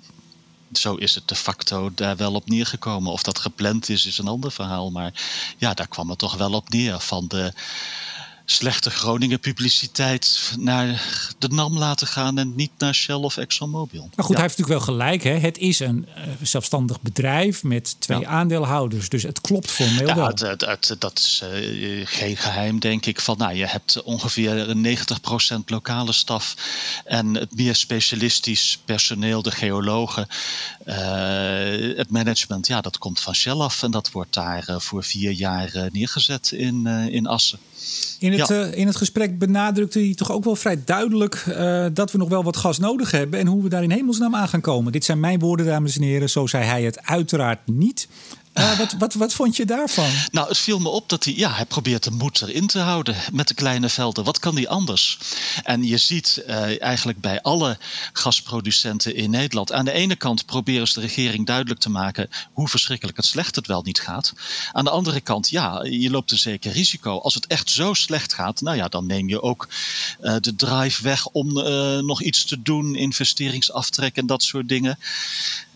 [0.73, 3.13] Zo is het de facto daar wel op neergekomen.
[3.13, 4.91] Of dat gepland is, is een ander verhaal.
[4.91, 5.13] Maar
[5.57, 7.01] ja, daar kwam het toch wel op neer.
[7.01, 7.53] Van de
[8.51, 11.03] slechte Groningen publiciteit naar
[11.39, 14.01] de NAM laten gaan en niet naar Shell of ExxonMobil.
[14.01, 14.41] Maar goed, ja.
[14.41, 15.23] hij heeft natuurlijk wel gelijk.
[15.23, 15.39] Hè?
[15.39, 18.29] Het is een uh, zelfstandig bedrijf met twee ja.
[18.29, 19.09] aandeelhouders.
[19.09, 20.27] Dus het klopt formeel ja, wel.
[20.27, 23.21] Het, het, het, dat is uh, geen geheim, denk ik.
[23.21, 26.55] Van, nou, je hebt ongeveer 90% lokale staf
[27.05, 30.27] en het meer specialistisch personeel, de geologen.
[30.87, 30.97] Uh,
[31.97, 35.89] het management, ja, dat komt van Shell af en dat wordt daar voor vier jaar
[35.93, 37.59] neergezet in, in Assen.
[38.19, 38.67] In het, ja.
[38.67, 42.29] uh, in het gesprek benadrukte hij toch ook wel vrij duidelijk uh, dat we nog
[42.29, 44.93] wel wat gas nodig hebben en hoe we daar in hemelsnaam aan gaan komen.
[44.93, 46.31] Dit zijn mijn woorden, dames en heren.
[46.31, 48.09] Zo zei hij het uiteraard niet.
[48.55, 50.11] Uh, wat, wat, wat vond je daarvan?
[50.31, 53.17] Nou, het viel me op dat hij, ja, hij probeert de moed erin te houden
[53.33, 54.25] met de kleine velden.
[54.25, 55.19] Wat kan hij anders?
[55.65, 57.79] En je ziet uh, eigenlijk bij alle
[58.13, 59.73] gasproducenten in Nederland.
[59.73, 63.55] Aan de ene kant proberen ze de regering duidelijk te maken hoe verschrikkelijk het slecht
[63.57, 64.33] het wel niet gaat.
[64.73, 67.19] Aan de andere kant, ja, je loopt een zeker risico.
[67.19, 69.69] Als het echt zo slecht gaat, nou ja, dan neem je ook
[70.23, 71.53] uh, de drive weg om
[72.07, 74.99] nog iets te doen, investeringsaftrek en dat soort dingen.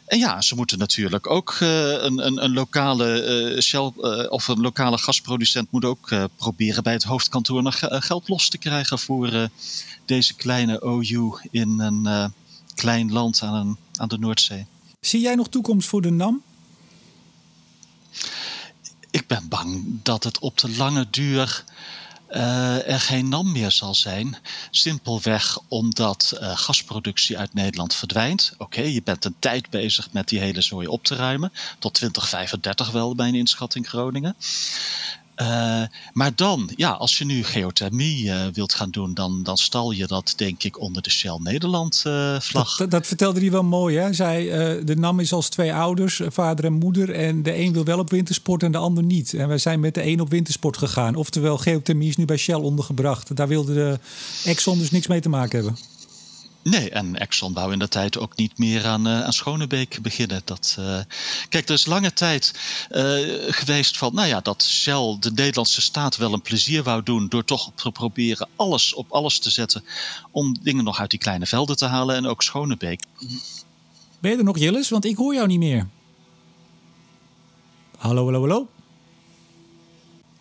[0.05, 4.49] En ja, ze moeten natuurlijk ook uh, een, een, een, lokale uh, Shell uh, of
[4.49, 9.49] een lokale gasproducent moet ook proberen bij het hoofdkantoor nog geld los te krijgen voor
[10.05, 12.33] deze kleine OU in een
[12.75, 14.67] klein land aan, een, aan de Noordzee.
[15.01, 16.43] Zie jij nog toekomst voor de NAM?
[19.11, 21.65] Ik ben bang dat het op de lange duur
[22.35, 24.37] uh, er geen NAM meer zal zijn.
[24.71, 28.53] Simpelweg omdat uh, gasproductie uit Nederland verdwijnt.
[28.59, 31.53] Oké, je bent een tijd bezig met die hele zooi op te ruimen.
[31.79, 34.37] Tot 2035 wel bij een inschatting Groningen.
[35.37, 39.91] Uh, maar dan, ja, als je nu geothermie uh, wilt gaan doen, dan, dan stal
[39.91, 42.77] je dat denk ik onder de Shell Nederland uh, vlag.
[42.77, 44.13] Dat, dat, vertelde hij wel mooi, hè?
[44.13, 44.45] Zij,
[44.85, 47.11] de NAM is als twee ouders, vader en moeder.
[47.11, 49.35] En de een wil wel op wintersport en de ander niet.
[49.35, 51.15] En wij zijn met de een op wintersport gegaan.
[51.15, 53.37] Oftewel, geothermie is nu bij Shell ondergebracht.
[53.37, 53.99] Daar wilde de
[54.45, 55.79] Exxon dus niks mee te maken hebben.
[56.65, 60.43] Nee, en Exxon wou in de tijd ook niet meer aan, uh, aan Schonebeek beginnen.
[60.45, 60.99] Dat, uh,
[61.49, 62.55] kijk, er is lange tijd
[62.91, 67.29] uh, geweest van, nou ja, dat Shell de Nederlandse staat wel een plezier wou doen
[67.29, 69.85] door toch te proberen alles op alles te zetten
[70.31, 73.01] om dingen nog uit die kleine velden te halen en ook Schonebeek.
[74.19, 74.89] Ben je er nog, Jillis?
[74.89, 75.89] Want ik hoor jou niet meer.
[77.97, 78.69] Hallo, hallo, hallo.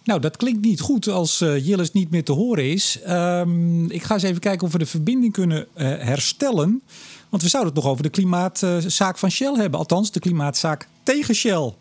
[0.03, 2.99] Nou, dat klinkt niet goed als uh, Jillis niet meer te horen is.
[3.07, 6.81] Um, ik ga eens even kijken of we de verbinding kunnen uh, herstellen.
[7.29, 9.79] Want we zouden het nog over de klimaatzaak van Shell hebben.
[9.79, 11.73] Althans, de klimaatzaak tegen Shell.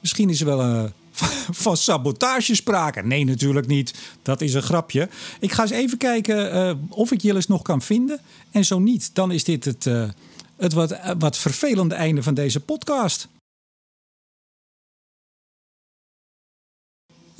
[0.00, 0.90] Misschien is er wel
[1.64, 3.02] van sabotage sprake.
[3.02, 3.94] Nee, natuurlijk niet.
[4.22, 5.08] Dat is een grapje.
[5.40, 8.20] Ik ga eens even kijken of ik Jillis nog kan vinden.
[8.50, 9.84] En zo niet, dan is dit het,
[10.56, 13.28] het wat, wat vervelende einde van deze podcast.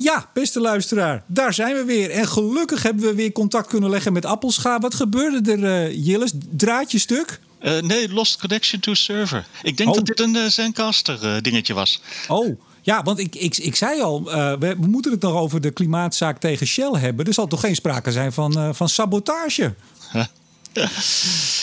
[0.01, 2.09] Ja, beste luisteraar, daar zijn we weer.
[2.09, 4.79] En gelukkig hebben we weer contact kunnen leggen met Appelscha.
[4.79, 6.31] Wat gebeurde er, uh, Jillis?
[6.49, 7.39] Draadje stuk?
[7.61, 9.45] Uh, nee, lost connection to server.
[9.63, 9.95] Ik denk oh.
[9.95, 12.01] dat dit een uh, Zencaster dingetje was.
[12.27, 15.71] Oh, ja, want ik, ik, ik zei al, we, we, moeten het nog over de
[15.71, 17.25] klimaatzaak tegen Shell hebben.
[17.25, 19.73] Er zal toch geen sprake zijn van, van sabotage?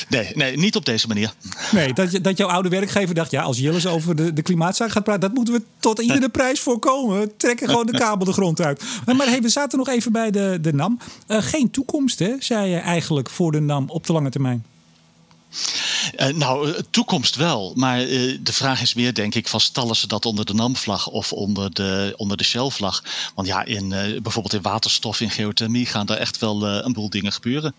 [0.08, 1.32] Nee, nee, niet op deze manier.
[1.72, 3.30] Nee, dat, dat jouw oude werkgever dacht...
[3.30, 5.20] ja, als Jillis over de, de klimaatzaak gaat praten...
[5.20, 7.36] dat moeten we tot iedere prijs voorkomen.
[7.36, 8.82] Trekken gewoon de kabel de grond uit.
[9.06, 10.98] Maar hey, we zaten nog even bij de, de NAM.
[11.28, 14.64] Uh, geen toekomst, hè, zei je eigenlijk voor de NAM op de lange termijn.
[16.16, 17.72] Uh, nou, eh, toekomst wel.
[17.76, 21.06] Maar uh, de vraag is meer, denk ik, van stallen ze dat onder de NAM-vlag
[21.06, 23.02] of onder de, onder de Shell-vlag?
[23.34, 23.88] Want ja, in,
[24.22, 27.74] bijvoorbeeld in waterstof, in geothermie gaan er echt wel een boel dingen gebeuren.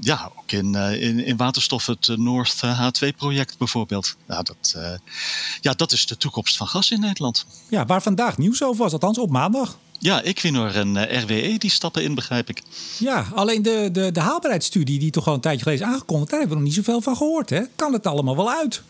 [0.00, 4.16] ja, ook in, in, in waterstof het North H2-project bijvoorbeeld.
[4.28, 4.76] Ja dat,
[5.60, 7.46] ja, dat is de toekomst van gas in Nederland.
[7.68, 9.78] Ja, waar vandaag nieuws over was, althans op maandag.
[9.98, 12.62] Ja, Equinor en uh, RWE die stappen in, begrijp ik.
[12.98, 16.38] Ja, alleen de, de, de haalbaarheidsstudie die toch al een tijdje geleden is aangekondigd, daar
[16.38, 17.50] hebben we nog niet zoveel van gehoord.
[17.50, 17.62] Hè?
[17.76, 18.82] Kan het allemaal wel uit?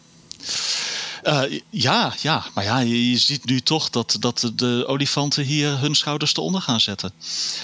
[1.24, 5.78] Uh, ja, ja, maar ja, je, je, ziet nu toch dat, dat de olifanten hier
[5.78, 7.12] hun schouders te onder gaan zetten.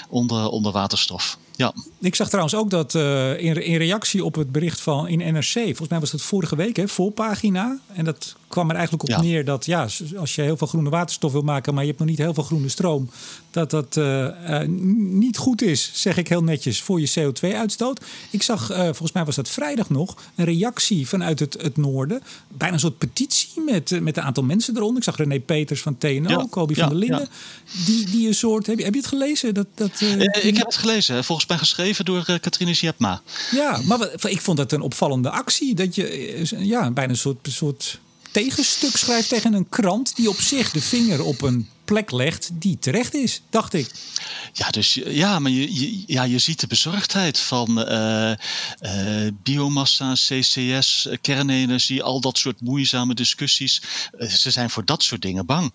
[0.09, 1.37] Onder, onder waterstof.
[1.55, 1.73] Ja.
[1.99, 5.53] Ik zag trouwens ook dat uh, in, in reactie op het bericht van in NRC,
[5.53, 7.79] volgens mij was het vorige week, hè, voorpagina.
[7.93, 9.87] En dat kwam er eigenlijk op neer dat ja,
[10.17, 12.43] als je heel veel groene waterstof wil maken, maar je hebt nog niet heel veel
[12.43, 13.09] groene stroom,
[13.51, 18.01] dat dat uh, uh, niet goed is, zeg ik heel netjes, voor je CO2-uitstoot.
[18.29, 22.21] Ik zag, volgens mij was dat vrijdag nog, een reactie vanuit het, het noorden.
[22.47, 24.97] Bijna een soort petitie met, met een aantal mensen eronder.
[24.97, 27.29] Ik zag René Peters van TNO, ja, Kobi ja, van der Linden.
[27.85, 28.65] Die, die een soort.
[28.65, 29.53] Heb je, heb je het gelezen?
[29.53, 30.01] Dat, dat,
[30.41, 31.23] ik heb het gelezen.
[31.23, 33.21] Volgens mij geschreven door uh, Katrine Jepma.
[33.51, 35.75] Ja, maar ik vond het een opvallende actie.
[35.75, 37.99] Dat je ja, bijna een soort, soort
[38.31, 42.79] tegenstuk schrijft tegen een krant die op zich de vinger op een plek legt die
[42.79, 43.91] terecht is, dacht ik.
[44.53, 48.31] Ja, dus, ja maar je, je ja, je ziet de bezorgdheid van uh,
[48.81, 53.81] uh, biomassa, CCS, kernenergie, al dat soort moeizame discussies.
[54.17, 55.71] Uh, ze zijn voor dat soort dingen bang.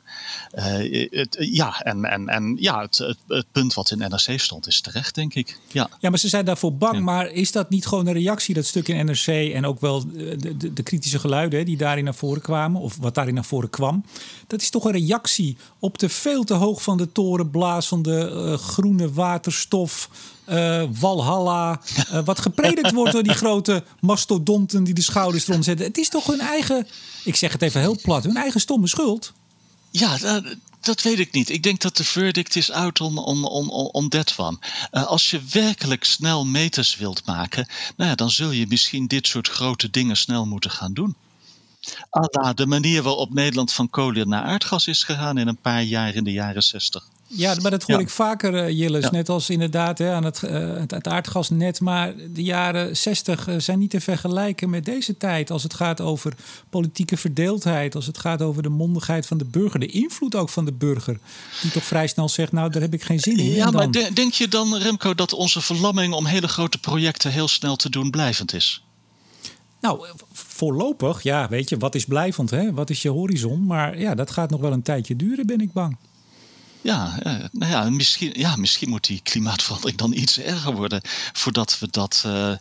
[0.50, 4.80] Het, ja, en, en, en ja, het, het, het, punt wat in NRC stond is
[4.80, 5.58] terecht, denk ik.
[5.72, 6.94] Ja, ja maar ze zijn daarvoor bang.
[6.94, 7.02] Ja.
[7.02, 10.56] Maar is dat niet gewoon een reactie, dat stuk in NRC en ook wel de,
[10.56, 14.04] de, de kritische geluiden die daarin naar voren kwamen, of wat daarin naar voren kwam?
[14.46, 18.54] Dat is toch een reactie op de veel te hoog van de toren blazende uh,
[18.54, 20.08] groene waterstof.
[20.48, 21.80] Uh, Walhalla.
[22.12, 25.86] Uh, wat gepredikt wordt door die grote mastodonten die de schouders erom zetten.
[25.86, 26.86] Het is toch hun eigen,
[27.24, 29.32] ik zeg het even heel plat, hun eigen stomme schuld.
[29.90, 30.44] Ja, dat,
[30.80, 31.48] dat weet ik niet.
[31.48, 34.36] Ik denk dat de verdict is out on, on, on, on that
[34.90, 39.48] als je werkelijk snel meters wilt maken, nou ja, dan zul je misschien dit soort
[39.48, 41.16] grote dingen snel moeten gaan doen.
[42.10, 46.14] Alla de manier waarop Nederland van kolen naar aardgas is gegaan in een paar jaar
[46.14, 47.08] in de jaren zestig.
[47.30, 48.02] Ja, maar dat hoor ja.
[48.02, 49.00] ik vaker, uh.
[49.00, 49.10] Ja.
[49.10, 51.80] Net als inderdaad hè, aan het, uh, het, het, aardgasnet.
[51.80, 55.50] Maar de jaren 60 uh, zijn niet te vergelijken met deze tijd.
[55.50, 56.32] Als het gaat over
[56.70, 57.94] politieke verdeeldheid.
[57.94, 59.80] Als het gaat over de mondigheid van de burger.
[59.80, 61.18] De invloed ook van de burger.
[61.62, 63.50] Die toch vrij snel zegt, nou daar heb ik geen zin in.
[63.50, 67.48] Ja, maar de, denk je dan, Remco, dat onze verlamming om hele grote projecten heel
[67.48, 68.82] snel te doen blijvend is?
[69.80, 72.72] Nou, voorlopig, ja, weet je, wat is blijvend, hè?
[72.72, 73.66] Wat is je horizon?
[73.66, 75.96] Maar ja, dat gaat nog wel een tijdje duren, ben ik bang.
[76.80, 77.18] Ja,
[77.52, 81.00] nou ja misschien, ja, misschien moet die klimaatverandering dan iets erger worden
[81.32, 82.22] voordat we dat.
[82.26, 82.52] Uh,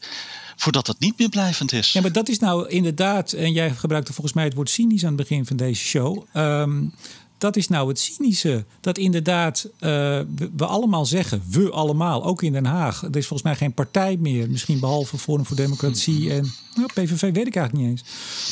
[0.55, 1.91] voordat het niet meer blijvend is.
[1.91, 5.07] Ja, maar dat is nou inderdaad, en jij gebruikte volgens mij het woord cynisch aan
[5.07, 6.23] het begin van deze show.
[6.33, 6.93] Um,
[7.37, 8.65] dat is nou het cynische.
[8.81, 13.03] Dat inderdaad uh, we, we, allemaal zeggen, we allemaal, ook in Den Haag.
[13.03, 17.21] Er is volgens mij geen partij meer, misschien behalve Forum voor Democratie en nou, PVV
[17.21, 18.03] weet ik eigenlijk niet eens.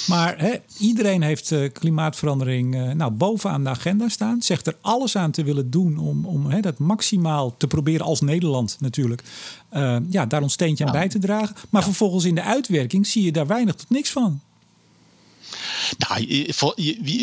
[0.07, 4.41] Maar hè, iedereen heeft uh, klimaatverandering uh, nou, bovenaan de agenda staan.
[4.41, 8.21] Zegt er alles aan te willen doen om, om hè, dat maximaal te proberen als
[8.21, 9.23] Nederland natuurlijk.
[10.09, 10.99] ja, daar ons steentje aan ja.
[10.99, 11.55] bij te dragen.
[11.69, 14.41] Maar vervolgens in de uitwerking zie je daar weinig tot niks van.
[15.97, 16.25] Nou,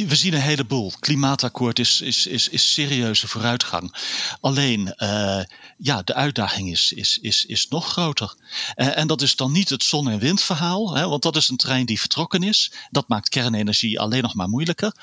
[0.09, 0.93] we zien een heleboel.
[1.01, 3.95] Klimaatakkoord is, is, is, is serieuze vooruitgang.
[4.41, 5.41] Alleen, uh,
[5.79, 8.35] ja, de uitdaging is, is, is, is nog groter.
[8.77, 11.57] Uh, en dat is dan niet het zon- en windverhaal, hè, want dat is een
[11.57, 12.73] trein die vertrokken is.
[12.91, 14.95] Dat maakt kernenergie alleen nog maar moeilijker.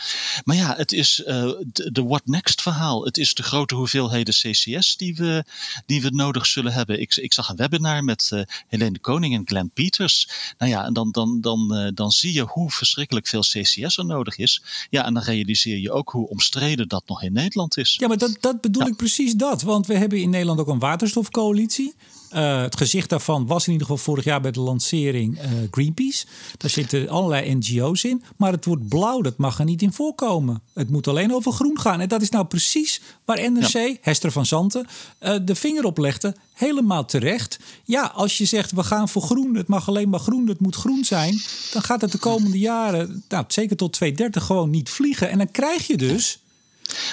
[0.43, 1.25] Maar ja, het is uh,
[1.71, 3.05] de what next verhaal.
[3.05, 5.43] Het is de grote hoeveelheden CCS die we,
[5.85, 7.01] die we nodig zullen hebben.
[7.01, 10.29] Ik, ik zag een webinar met Helene Koning en Glenn Peters.
[10.57, 14.37] Nou ja, en dan, dan, dan, dan zie je hoe verschrikkelijk veel CCS er nodig
[14.37, 14.61] is.
[14.89, 17.95] Ja, en dan realiseer je ook hoe omstreden dat nog in Nederland is.
[17.99, 19.61] Ja, maar dat, dat bedoel ik precies dat.
[19.61, 21.93] Want we hebben in Nederland ook een waterstofcoalitie.
[22.35, 26.25] Uh, het gezicht daarvan was in ieder geval vorig jaar bij de lancering uh, Greenpeace.
[26.57, 28.23] Daar zitten allerlei NGO's in.
[28.37, 30.61] Maar het woord blauw, dat mag er niet in voorkomen.
[30.73, 31.99] Het moet alleen over groen gaan.
[31.99, 34.87] En dat is nou precies waar NRC, Hester van Zanten,
[35.21, 36.35] uh, de vinger op legde.
[36.53, 37.59] Helemaal terecht.
[37.83, 40.75] Ja, als je zegt we gaan voor groen, het mag alleen maar groen, het moet
[40.75, 41.41] groen zijn.
[41.73, 45.29] Dan gaat het de komende jaren, nou, zeker tot 2030, gewoon niet vliegen.
[45.29, 46.39] En dan krijg je dus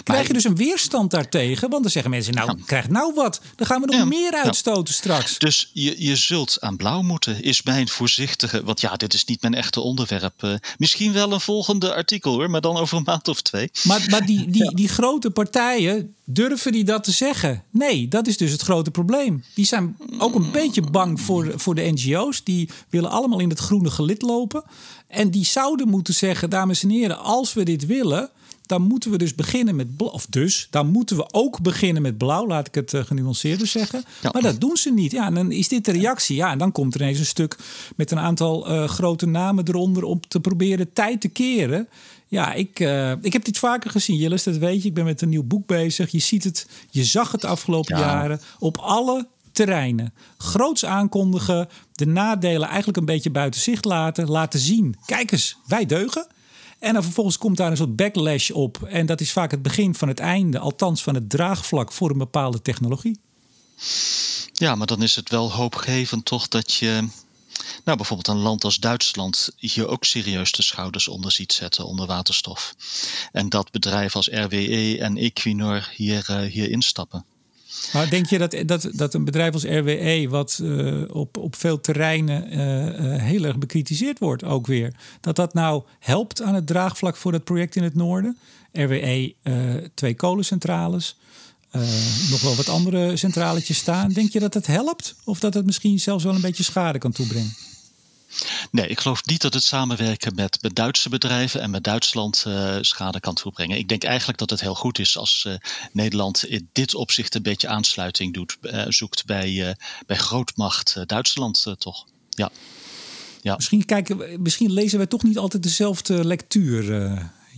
[0.03, 1.71] Krijg je dus een weerstand daartegen?
[1.71, 3.41] Want dan zeggen mensen, nou, krijg nou wat.
[3.57, 5.39] Dan gaan we nog meer uitstoten straks.
[5.39, 8.65] Dus je, je zult aan blauw moeten, is mijn voorzichtige...
[8.65, 10.43] Want ja, dit is niet mijn echte onderwerp.
[10.43, 13.71] Uh, misschien wel een volgende artikel hoor, maar dan over een maand of twee.
[13.83, 17.63] Maar, maar die, die, die grote partijen, durven die dat te zeggen?
[17.71, 19.45] Nee, dat is dus het grote probleem.
[19.55, 22.45] Die zijn ook een beetje bang voor, voor de NGO's.
[22.45, 24.65] Die willen allemaal in het groene gelid lopen.
[25.09, 28.31] En die zouden moeten zeggen, dames en heren, als we dit willen
[28.67, 30.11] dan moeten we dus beginnen met blauw.
[30.11, 34.05] Of dus, dan moeten we ook beginnen met blauw, laat ik het uh, genuanceerder zeggen.
[34.33, 35.13] Maar dat doen ze niet.
[35.13, 36.37] Ja, en dan is dit de reactie.
[36.37, 37.57] Ja, en dan komt er ineens een stuk
[37.97, 41.89] met een aantal uh, grote namen eronder om te proberen tijd te keren.
[42.29, 44.89] Ja, ik, uh, ik heb dit vaker gezien, Jillis, dat weet je.
[44.89, 46.11] Ik ben met een nieuw boek bezig.
[46.11, 50.15] Je ziet het, je zag het de afgelopen jaren op alle terreinen.
[50.39, 54.97] Groots aankondigen, de nadelen eigenlijk een beetje buiten zicht laten, laten zien.
[55.07, 56.27] Kijk eens, wij deugen.
[56.87, 58.83] En dan vervolgens komt daar een soort backlash op.
[58.83, 62.19] En dat is vaak het begin van het einde, althans van het draagvlak voor een
[62.19, 63.19] bepaalde technologie.
[64.53, 67.09] Ja, maar dan is het wel hoopgevend toch dat je
[67.85, 72.07] nou, bijvoorbeeld een land als Duitsland hier ook serieus de schouders onder ziet zetten onder
[72.07, 72.75] waterstof.
[73.33, 77.25] En dat bedrijven als RWE en Equinor hier, uh, hier instappen.
[77.93, 81.81] Maar denk je dat, dat, dat een bedrijf als RWE, wat uh, op, op veel
[81.81, 86.67] terreinen uh, uh, heel erg bekritiseerd wordt, ook weer, dat dat nou helpt aan het
[86.67, 88.39] draagvlak voor dat project in het noorden?
[88.73, 89.35] RWE,
[89.95, 91.17] twee kolencentrales,
[92.31, 94.13] nog wel wat andere centraletjes staan.
[94.13, 95.15] Denk je dat het helpt?
[95.25, 97.55] Of dat het misschien zelfs wel een beetje schade kan toebrengen?
[98.71, 102.77] Nee, ik geloof niet dat het samenwerken met, met Duitse bedrijven en met Duitsland uh,
[102.81, 103.79] schade kan toebrengen.
[103.79, 105.55] Ik denk eigenlijk dat het heel goed is als uh,
[105.93, 109.77] Nederland in dit opzicht een beetje aansluiting doet, uh, zoekt bij,
[110.07, 112.05] bij grootmacht Duitsland toch.
[112.31, 112.51] Ja.
[113.43, 113.55] Ja.
[113.55, 116.85] Misschien, kijken, misschien lezen wij toch niet altijd dezelfde lectuur.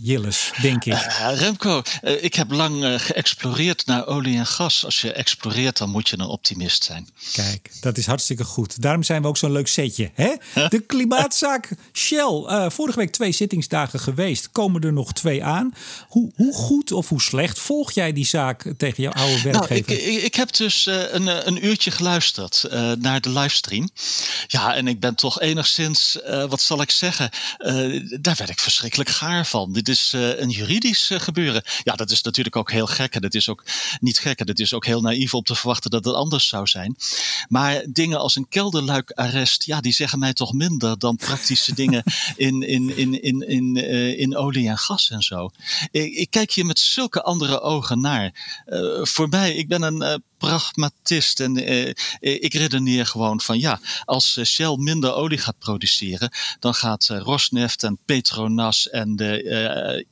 [0.01, 0.93] Jilles, denk ik.
[0.93, 4.85] Uh, Remco, uh, ik heb lang uh, geëxploreerd naar olie en gas.
[4.85, 7.09] Als je exploreert, dan moet je een optimist zijn.
[7.33, 8.81] Kijk, dat is hartstikke goed.
[8.81, 10.11] Daarom zijn we ook zo'n leuk setje.
[10.13, 10.35] Hè?
[10.69, 12.69] De klimaatzaak Shell.
[12.69, 14.51] vorige week twee zittingsdagen geweest.
[14.51, 15.73] Komen er nog twee aan.
[16.07, 19.87] Hoe, hoe goed of hoe slecht volg jij die zaak tegen jouw oude werkgever?
[19.87, 22.65] Nou, ik, ik, ik, heb dus een, een uurtje geluisterd
[22.99, 23.89] naar de livestream.
[24.47, 26.17] Ja, en ik ben toch enigszins,
[26.49, 27.29] wat zal ik zeggen,
[28.21, 29.73] daar werd ik verschrikkelijk gaar van.
[29.89, 31.63] Is uh, een juridisch uh, gebeuren.
[31.83, 33.15] Ja, dat is natuurlijk ook heel gek.
[33.15, 33.63] En dat is ook
[33.99, 34.39] niet gek.
[34.39, 36.95] En het is ook heel naïef om te verwachten dat het anders zou zijn.
[37.49, 42.03] Maar dingen als een kelderluikarrest, ja, die zeggen mij toch minder dan praktische dingen
[42.35, 45.49] in, in, in, in, in, uh, in olie en gas en zo.
[45.91, 48.33] Ik, ik, kijk hier met zulke andere ogen naar.
[49.01, 51.39] voor mij, ik ben een pragmatist.
[51.39, 56.73] En eh, ik redeneer gewoon van ja, als eh, Shell minder olie gaat produceren, dan
[56.73, 59.43] gaat uh, Rosneft en Petronas en de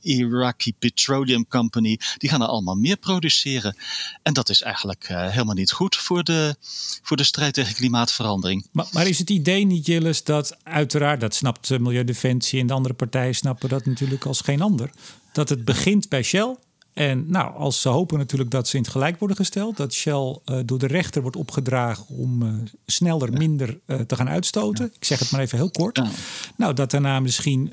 [0.02, 3.76] uh, Iraqi Petroleum Company, die gaan er allemaal meer produceren.
[4.22, 6.56] En dat is eigenlijk helemaal niet goed voor de,
[7.02, 8.66] voor de strijd tegen klimaatverandering.
[8.72, 12.94] Maar, maar is het idee niet, Jilles, dat uiteraard, dat snapt Milieudefensie en de andere
[12.94, 14.90] partijen snappen dat natuurlijk als geen ander,
[15.32, 16.56] dat het begint bij Shell
[16.98, 20.38] en nou, als ze hopen natuurlijk dat ze in het gelijk worden gesteld, dat Shell
[20.44, 22.52] uh, door de rechter wordt opgedragen om uh,
[22.86, 24.92] sneller, minder uh, te gaan uitstoten.
[24.94, 26.02] Ik zeg het maar even heel kort.
[26.56, 27.72] Nou, dat daarna misschien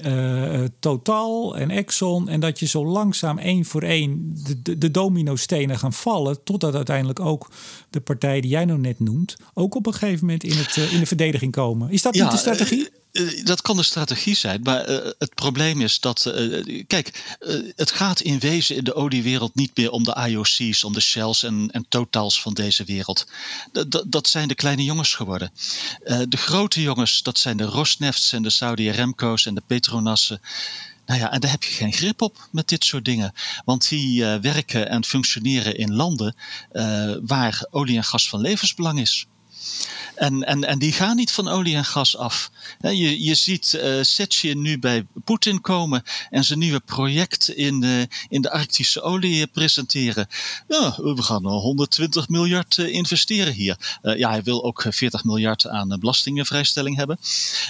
[0.79, 5.79] Total en Exxon en dat je zo langzaam één voor één de, de, de domino-stenen
[5.79, 7.51] gaan vallen, totdat uiteindelijk ook
[7.89, 10.99] de partij die jij nou net noemt, ook op een gegeven moment in, het, in
[10.99, 11.89] de verdediging komen.
[11.89, 12.89] Is dat ja, niet de strategie?
[13.15, 16.25] Uh, dat kan de strategie zijn, maar uh, het probleem is dat.
[16.27, 17.35] Uh, kijk,
[17.75, 21.43] het gaat in wezen in de oliewereld niet meer om de IOC's, om de Shells
[21.43, 23.27] en, en Totals van deze wereld.
[24.07, 25.51] Dat zijn de kleine jongens geworden.
[26.29, 30.41] de grote jongens, dat zijn de Rosnefts en de Saudi Aramco's en de Petronassen
[31.05, 33.33] Nou ja, en daar heb je geen grip op met dit soort dingen.
[33.65, 36.35] Want die werken en functioneren in landen
[37.25, 39.27] waar olie en gas van levensbelang is.
[40.15, 42.51] En, en, en die gaan niet van olie en gas af.
[42.79, 43.79] Je, je ziet
[44.43, 49.47] uh, nu bij Poetin komen en zijn nieuwe project in de, in de Arctische olie
[49.47, 50.27] presenteren.
[50.67, 53.99] We gaan 120 miljard uh, investeren hier.
[54.01, 57.19] Ja, hij wil ook 40 miljard aan belastingenvrijstelling hebben.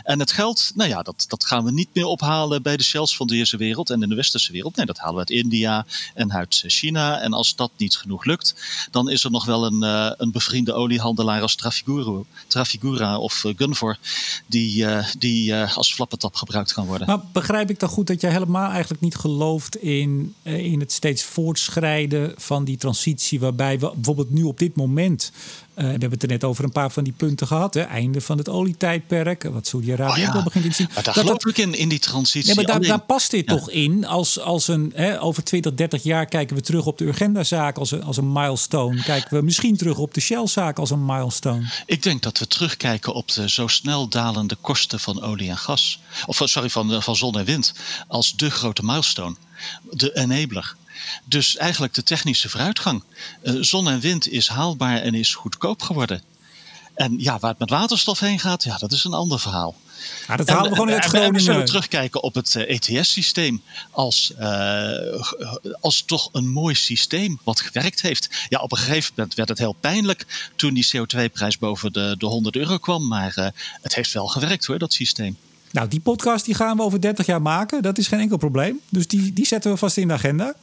[0.03, 3.15] En het geld, nou ja, dat, dat gaan we niet meer ophalen bij de shells
[3.15, 4.75] van deze wereld en in de westerse wereld.
[4.75, 7.19] Nee, dat halen we uit India en uit China.
[7.19, 8.55] En als dat niet genoeg lukt,
[8.91, 9.81] dan is er nog wel een,
[10.21, 11.55] een bevriende oliehandelaar als
[11.85, 13.97] Trafigura Trafigura of uh, Gunvor,
[14.45, 17.07] die, uh, die uh, als flappentap gebruikt kan worden.
[17.07, 21.23] Maar begrijp ik dan goed dat jij helemaal eigenlijk niet gelooft in, in het steeds
[21.23, 25.31] voortschrijden van die transitie, waarbij we bijvoorbeeld nu op dit moment
[25.75, 27.73] we hebben het er net over een paar van die punten gehad.
[27.73, 27.81] Hè?
[27.81, 30.27] Einde van het olietijdperk, wat Saudi-Arabië oh ja.
[30.27, 30.89] ook al begint in te zien.
[30.93, 32.49] Maar daar dat, geloof ik in, in die transitie.
[32.49, 33.55] Ja, maar daar, daar past dit ja.
[33.55, 34.05] toch in.
[34.05, 37.91] Als, als een, hè, over 20, 30 jaar kijken we terug op de Urgenda-zaak als
[37.91, 39.03] een, als een milestone.
[39.03, 41.65] Kijken we misschien terug op de Shell-zaak als een milestone.
[41.85, 45.99] Ik denk dat we terugkijken op de zo snel dalende kosten van olie en gas.
[46.25, 47.73] Of sorry, van, van zon en wind.
[48.07, 49.35] Als de grote milestone.
[49.91, 50.75] De enabler.
[51.25, 53.03] Dus eigenlijk de technische vooruitgang.
[53.43, 56.21] Uh, zon en wind is haalbaar en is goedkoop geworden.
[56.95, 59.75] En ja, waar het met waterstof heen gaat, ja, dat is een ander verhaal.
[60.27, 61.33] Ja, dat halen we gewoon uit Groningen.
[61.33, 65.21] we zullen terugkijken op het ETS-systeem als, uh,
[65.81, 68.29] als toch een mooi systeem wat gewerkt heeft.
[68.49, 72.25] Ja, op een gegeven moment werd het heel pijnlijk toen die CO2-prijs boven de, de
[72.25, 73.07] 100 euro kwam.
[73.07, 73.47] Maar uh,
[73.81, 75.37] het heeft wel gewerkt hoor, dat systeem.
[75.75, 77.81] Nou, die podcast die gaan we over 30 jaar maken.
[77.81, 78.79] Dat is geen enkel probleem.
[78.89, 80.53] Dus die, die zetten we vast in de agenda.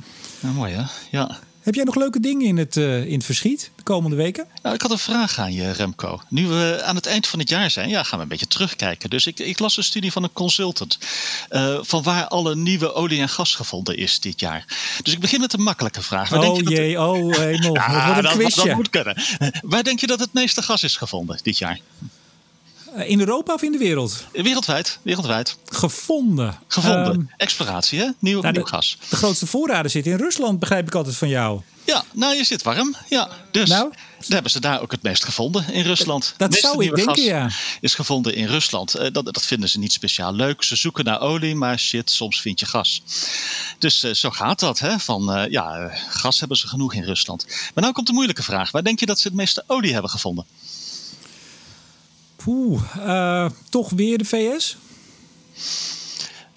[0.41, 0.83] Nou, mooi hè?
[1.11, 1.39] Ja.
[1.61, 4.47] Heb jij nog leuke dingen in het, uh, in het verschiet de komende weken?
[4.63, 6.21] Nou, ik had een vraag aan je, Remco.
[6.29, 9.11] Nu we aan het eind van het jaar zijn, ja, gaan we een beetje terugkijken.
[9.11, 10.99] Dus ik, ik las een studie van een consultant.
[11.51, 14.65] Uh, van waar alle nieuwe olie en gas gevonden is dit jaar.
[15.03, 16.29] Dus ik begin met een makkelijke vraag.
[16.29, 17.07] Waar oh denk je jee, dat...
[17.07, 17.75] oh hemel.
[18.23, 19.23] dat, dat, dat moet kunnen.
[19.63, 21.81] Waar denk je dat het meeste gas is gevonden dit jaar?
[22.95, 24.25] Eh, in Europa of in de wereld?
[24.33, 24.99] Wereldwijd.
[25.03, 25.57] wereldwijd.
[25.65, 26.59] Gevonden.
[26.67, 27.13] Gevonden.
[27.13, 28.09] Um, Exploratie, hè?
[28.19, 28.99] Nieuw, nou, nieuw de, gas.
[29.09, 31.61] De grootste voorraden zitten in Rusland, begrijp ik altijd van jou.
[31.85, 32.97] Ja, nou, je zit warm.
[33.09, 33.93] Ja, dus nou,
[34.29, 36.35] hebben ze daar ook het meest gevonden in Rusland.
[36.37, 37.51] Dat zou ik denken, ja.
[37.81, 38.97] Is gevonden in Rusland.
[38.97, 40.63] Uh, dat, dat vinden ze niet speciaal leuk.
[40.63, 43.03] Ze zoeken naar olie, maar shit, soms vind je gas.
[43.79, 44.79] Dus uh, zo gaat dat.
[44.79, 44.99] Hè?
[44.99, 47.47] Van uh, ja, gas hebben ze genoeg in Rusland.
[47.47, 48.71] Maar nou komt de moeilijke vraag.
[48.71, 50.47] Waar denk je dat ze het meeste olie hebben gevonden?
[52.45, 54.77] Poeh, uh, toch weer de VS?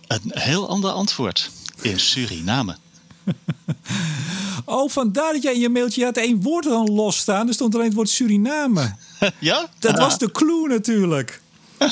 [0.07, 1.49] Een heel ander antwoord.
[1.81, 2.75] In Suriname.
[4.65, 7.47] oh, vandaar dat jij in je mailtje had één woord dan los staan.
[7.47, 8.95] Er stond alleen het woord Suriname.
[9.39, 9.69] ja?
[9.79, 11.41] Dat was de clue natuurlijk.
[11.77, 11.89] Daar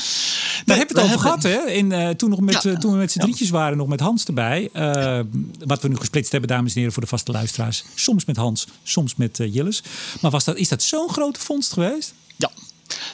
[0.65, 1.65] nee, heb je het over gehad, hè?
[1.65, 3.99] In, uh, toen, nog met, ja, uh, toen we met z'n drietjes waren, nog met
[3.99, 4.69] Hans erbij.
[4.73, 5.19] Uh,
[5.65, 7.83] wat we nu gesplitst hebben, dames en heren, voor de vaste luisteraars.
[7.95, 9.83] Soms met Hans, soms met Jilles.
[10.21, 12.13] Maar was dat, is dat zo'n grote vondst geweest?
[12.35, 12.51] Ja,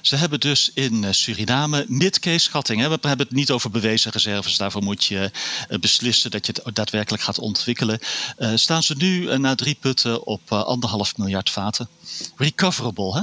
[0.02, 2.82] ze hebben dus in eh, Suriname mid-case schatting.
[2.82, 4.58] Hè, we hebben het niet over bewezen reserves.
[4.58, 5.32] Daarvoor moet je
[5.70, 8.00] eh, beslissen dat je het daadwerkelijk gaat ontwikkelen.
[8.38, 11.88] Uh, staan ze nu na drie putten op anderhalf miljard vaten.
[12.38, 13.22] Recoverable, hè?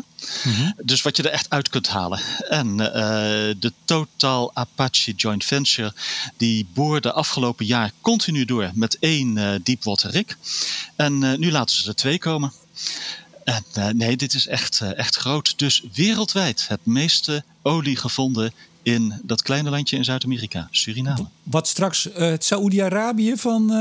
[0.50, 0.74] Mm -hmm.
[0.82, 2.20] Dus wat je er echt uit kunt halen.
[2.48, 5.92] En de Total Apache Joint Venture
[6.36, 10.36] die boorde afgelopen jaar continu door met één deepwater rig.
[10.96, 12.52] En nu laten ze er twee komen.
[13.46, 15.58] En, uh, nee, dit is echt, uh, echt groot.
[15.58, 21.26] Dus wereldwijd het meeste olie gevonden in dat kleine landje in Zuid-Amerika, Suriname.
[21.42, 23.72] Wat straks uh, het Saoedi-Arabië van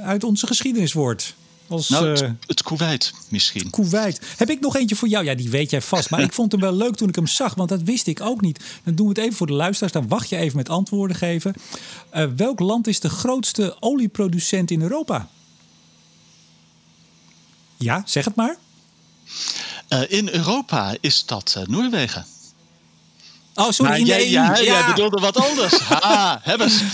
[0.00, 1.34] uit onze geschiedenis wordt.
[1.66, 3.70] Als, nou, het, het Kuwait misschien.
[3.70, 4.20] Kuwait.
[4.36, 5.24] Heb ik nog eentje voor jou?
[5.24, 6.10] Ja, die weet jij vast.
[6.10, 8.40] Maar ik vond hem wel leuk toen ik hem zag, want dat wist ik ook
[8.40, 8.64] niet.
[8.84, 9.92] Dan doen we het even voor de luisteraars.
[9.92, 11.54] Dan wacht je even met antwoorden geven.
[12.36, 15.28] welk land is de grootste olieproducent in Europa?
[17.76, 18.56] Ja, zeg het maar.
[19.88, 22.26] Uh, in Europa is dat uh, Noorwegen.
[23.54, 24.30] Oh, sorry, maar in jij, de EU.
[24.30, 24.62] Ja, ja.
[24.62, 25.78] jij bedoelde wat anders.
[25.88, 26.84] ha, hebben ze.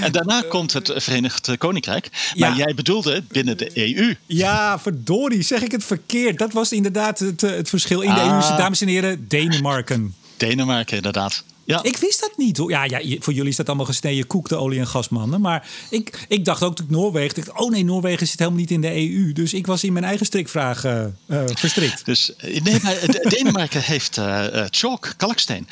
[0.00, 2.10] En daarna komt het Verenigd Koninkrijk.
[2.34, 2.56] Maar ja.
[2.56, 4.16] jij bedoelde binnen de EU.
[4.26, 6.38] Ja, verdorie, zeg ik het verkeerd.
[6.38, 8.48] Dat was inderdaad het, het verschil in de ah.
[8.48, 8.56] EU.
[8.56, 10.14] Dames en heren, Denemarken.
[10.36, 11.44] Denemarken, inderdaad.
[11.66, 11.82] Ja.
[11.82, 12.62] Ik wist dat niet.
[12.66, 15.40] Ja, ja, voor jullie is dat allemaal gesneden koek, de olie- en gasmannen.
[15.40, 17.44] Maar ik, ik dacht ook dat Noorwegen.
[17.44, 19.32] Dacht, oh nee, Noorwegen zit helemaal niet in de EU.
[19.32, 22.04] Dus ik was in mijn eigen strikvraag uh, uh, verstrikt.
[22.04, 22.96] Dus nee, maar
[23.28, 25.68] Denemarken heeft uh, chalk, kalksteen.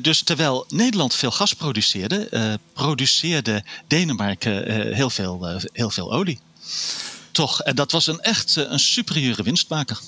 [0.00, 6.40] dus terwijl Nederland veel gas produceerde, produceerde Denemarken heel, veel, heel veel olie.
[7.30, 9.98] Toch, en dat was een echt een superieure winstmaker.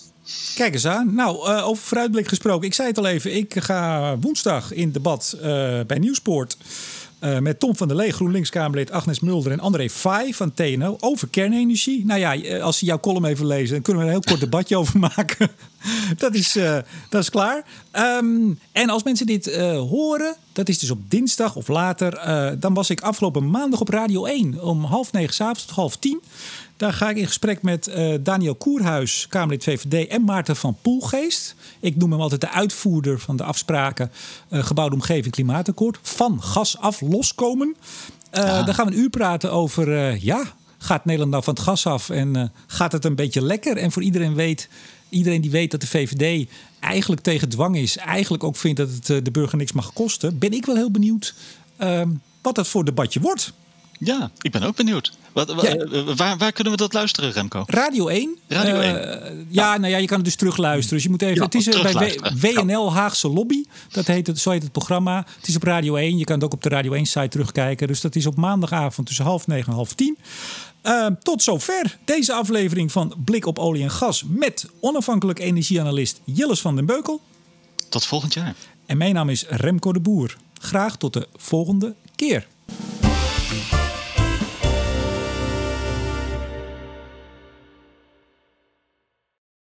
[0.54, 1.14] Kijk eens aan.
[1.14, 2.66] Nou, uh, over vooruitblik gesproken.
[2.66, 3.36] Ik zei het al even.
[3.36, 5.42] Ik ga woensdag in debat uh,
[5.86, 6.56] bij Nieuwsport.
[7.20, 11.28] Uh, met Tom van der Lee, GroenLinks-Kamerlid, Agnes Mulder en André Faai van TNO over
[11.28, 12.06] kernenergie.
[12.06, 14.40] Nou ja, eh, als ze jouw column even lezen, dan kunnen we een heel kort
[14.40, 15.50] debatje over maken.
[16.16, 16.52] dat, is,
[17.08, 17.64] dat is klaar.
[17.92, 22.20] Um, en als mensen dit horen, dat is dus op dinsdag of later,
[22.60, 26.20] dan was ik afgelopen maandag op Radio 1 om half negen s'avonds tot half tien.
[26.84, 31.54] Daar ga ik in gesprek met uh, Daniel Koerhuis, Kamerlid VVD, en Maarten van Poelgeest.
[31.80, 34.10] Ik noem hem altijd de uitvoerder van de afspraken
[34.50, 35.98] uh, Gebouwde Omgeving Klimaatakkoord.
[36.02, 37.76] Van gas af loskomen.
[38.32, 38.66] Uh, ah.
[38.66, 40.44] Dan gaan we een uur praten over, ja,
[40.78, 43.76] gaat Nederland nou van het gas af en gaat het een beetje lekker?
[43.76, 44.68] En voor iedereen weet,
[45.08, 46.48] iedereen die weet dat de VVD
[46.80, 50.52] eigenlijk tegen dwang is, eigenlijk ook vindt dat het de burger niks mag kosten, ben
[50.52, 51.34] ik wel heel benieuwd
[51.76, 52.08] ehm,
[52.42, 53.52] wat dat voor debatje wordt.
[53.98, 55.12] Ja, ik ben ook benieuwd.
[55.34, 57.62] Wat, eh, waar, waar, kunnen we dat luisteren, Remco?
[57.66, 58.38] Radio 1.
[58.48, 58.94] Radio 1.
[58.94, 60.94] Uh, ja, nou ja, je kan het dus terugluisteren.
[60.94, 61.42] Dus je moet even.
[61.42, 63.64] het is bij WNL Haagse Lobby.
[63.90, 65.26] Dat heet het, zo heet het programma.
[65.36, 66.18] Het is op Radio 1.
[66.18, 67.86] Je kan het ook op de Radio 1 site terugkijken.
[67.86, 70.18] Dus dat is op maandagavond tussen half negen en half tien.
[70.82, 76.60] Uh, tot zover deze aflevering van Blik op olie en gas met onafhankelijk energieanalist Jilles
[76.60, 77.20] van den Beukel.
[77.88, 78.54] Tot volgend jaar.
[78.86, 80.36] En mijn naam is Remco de Boer.
[80.60, 82.46] Graag tot de volgende keer.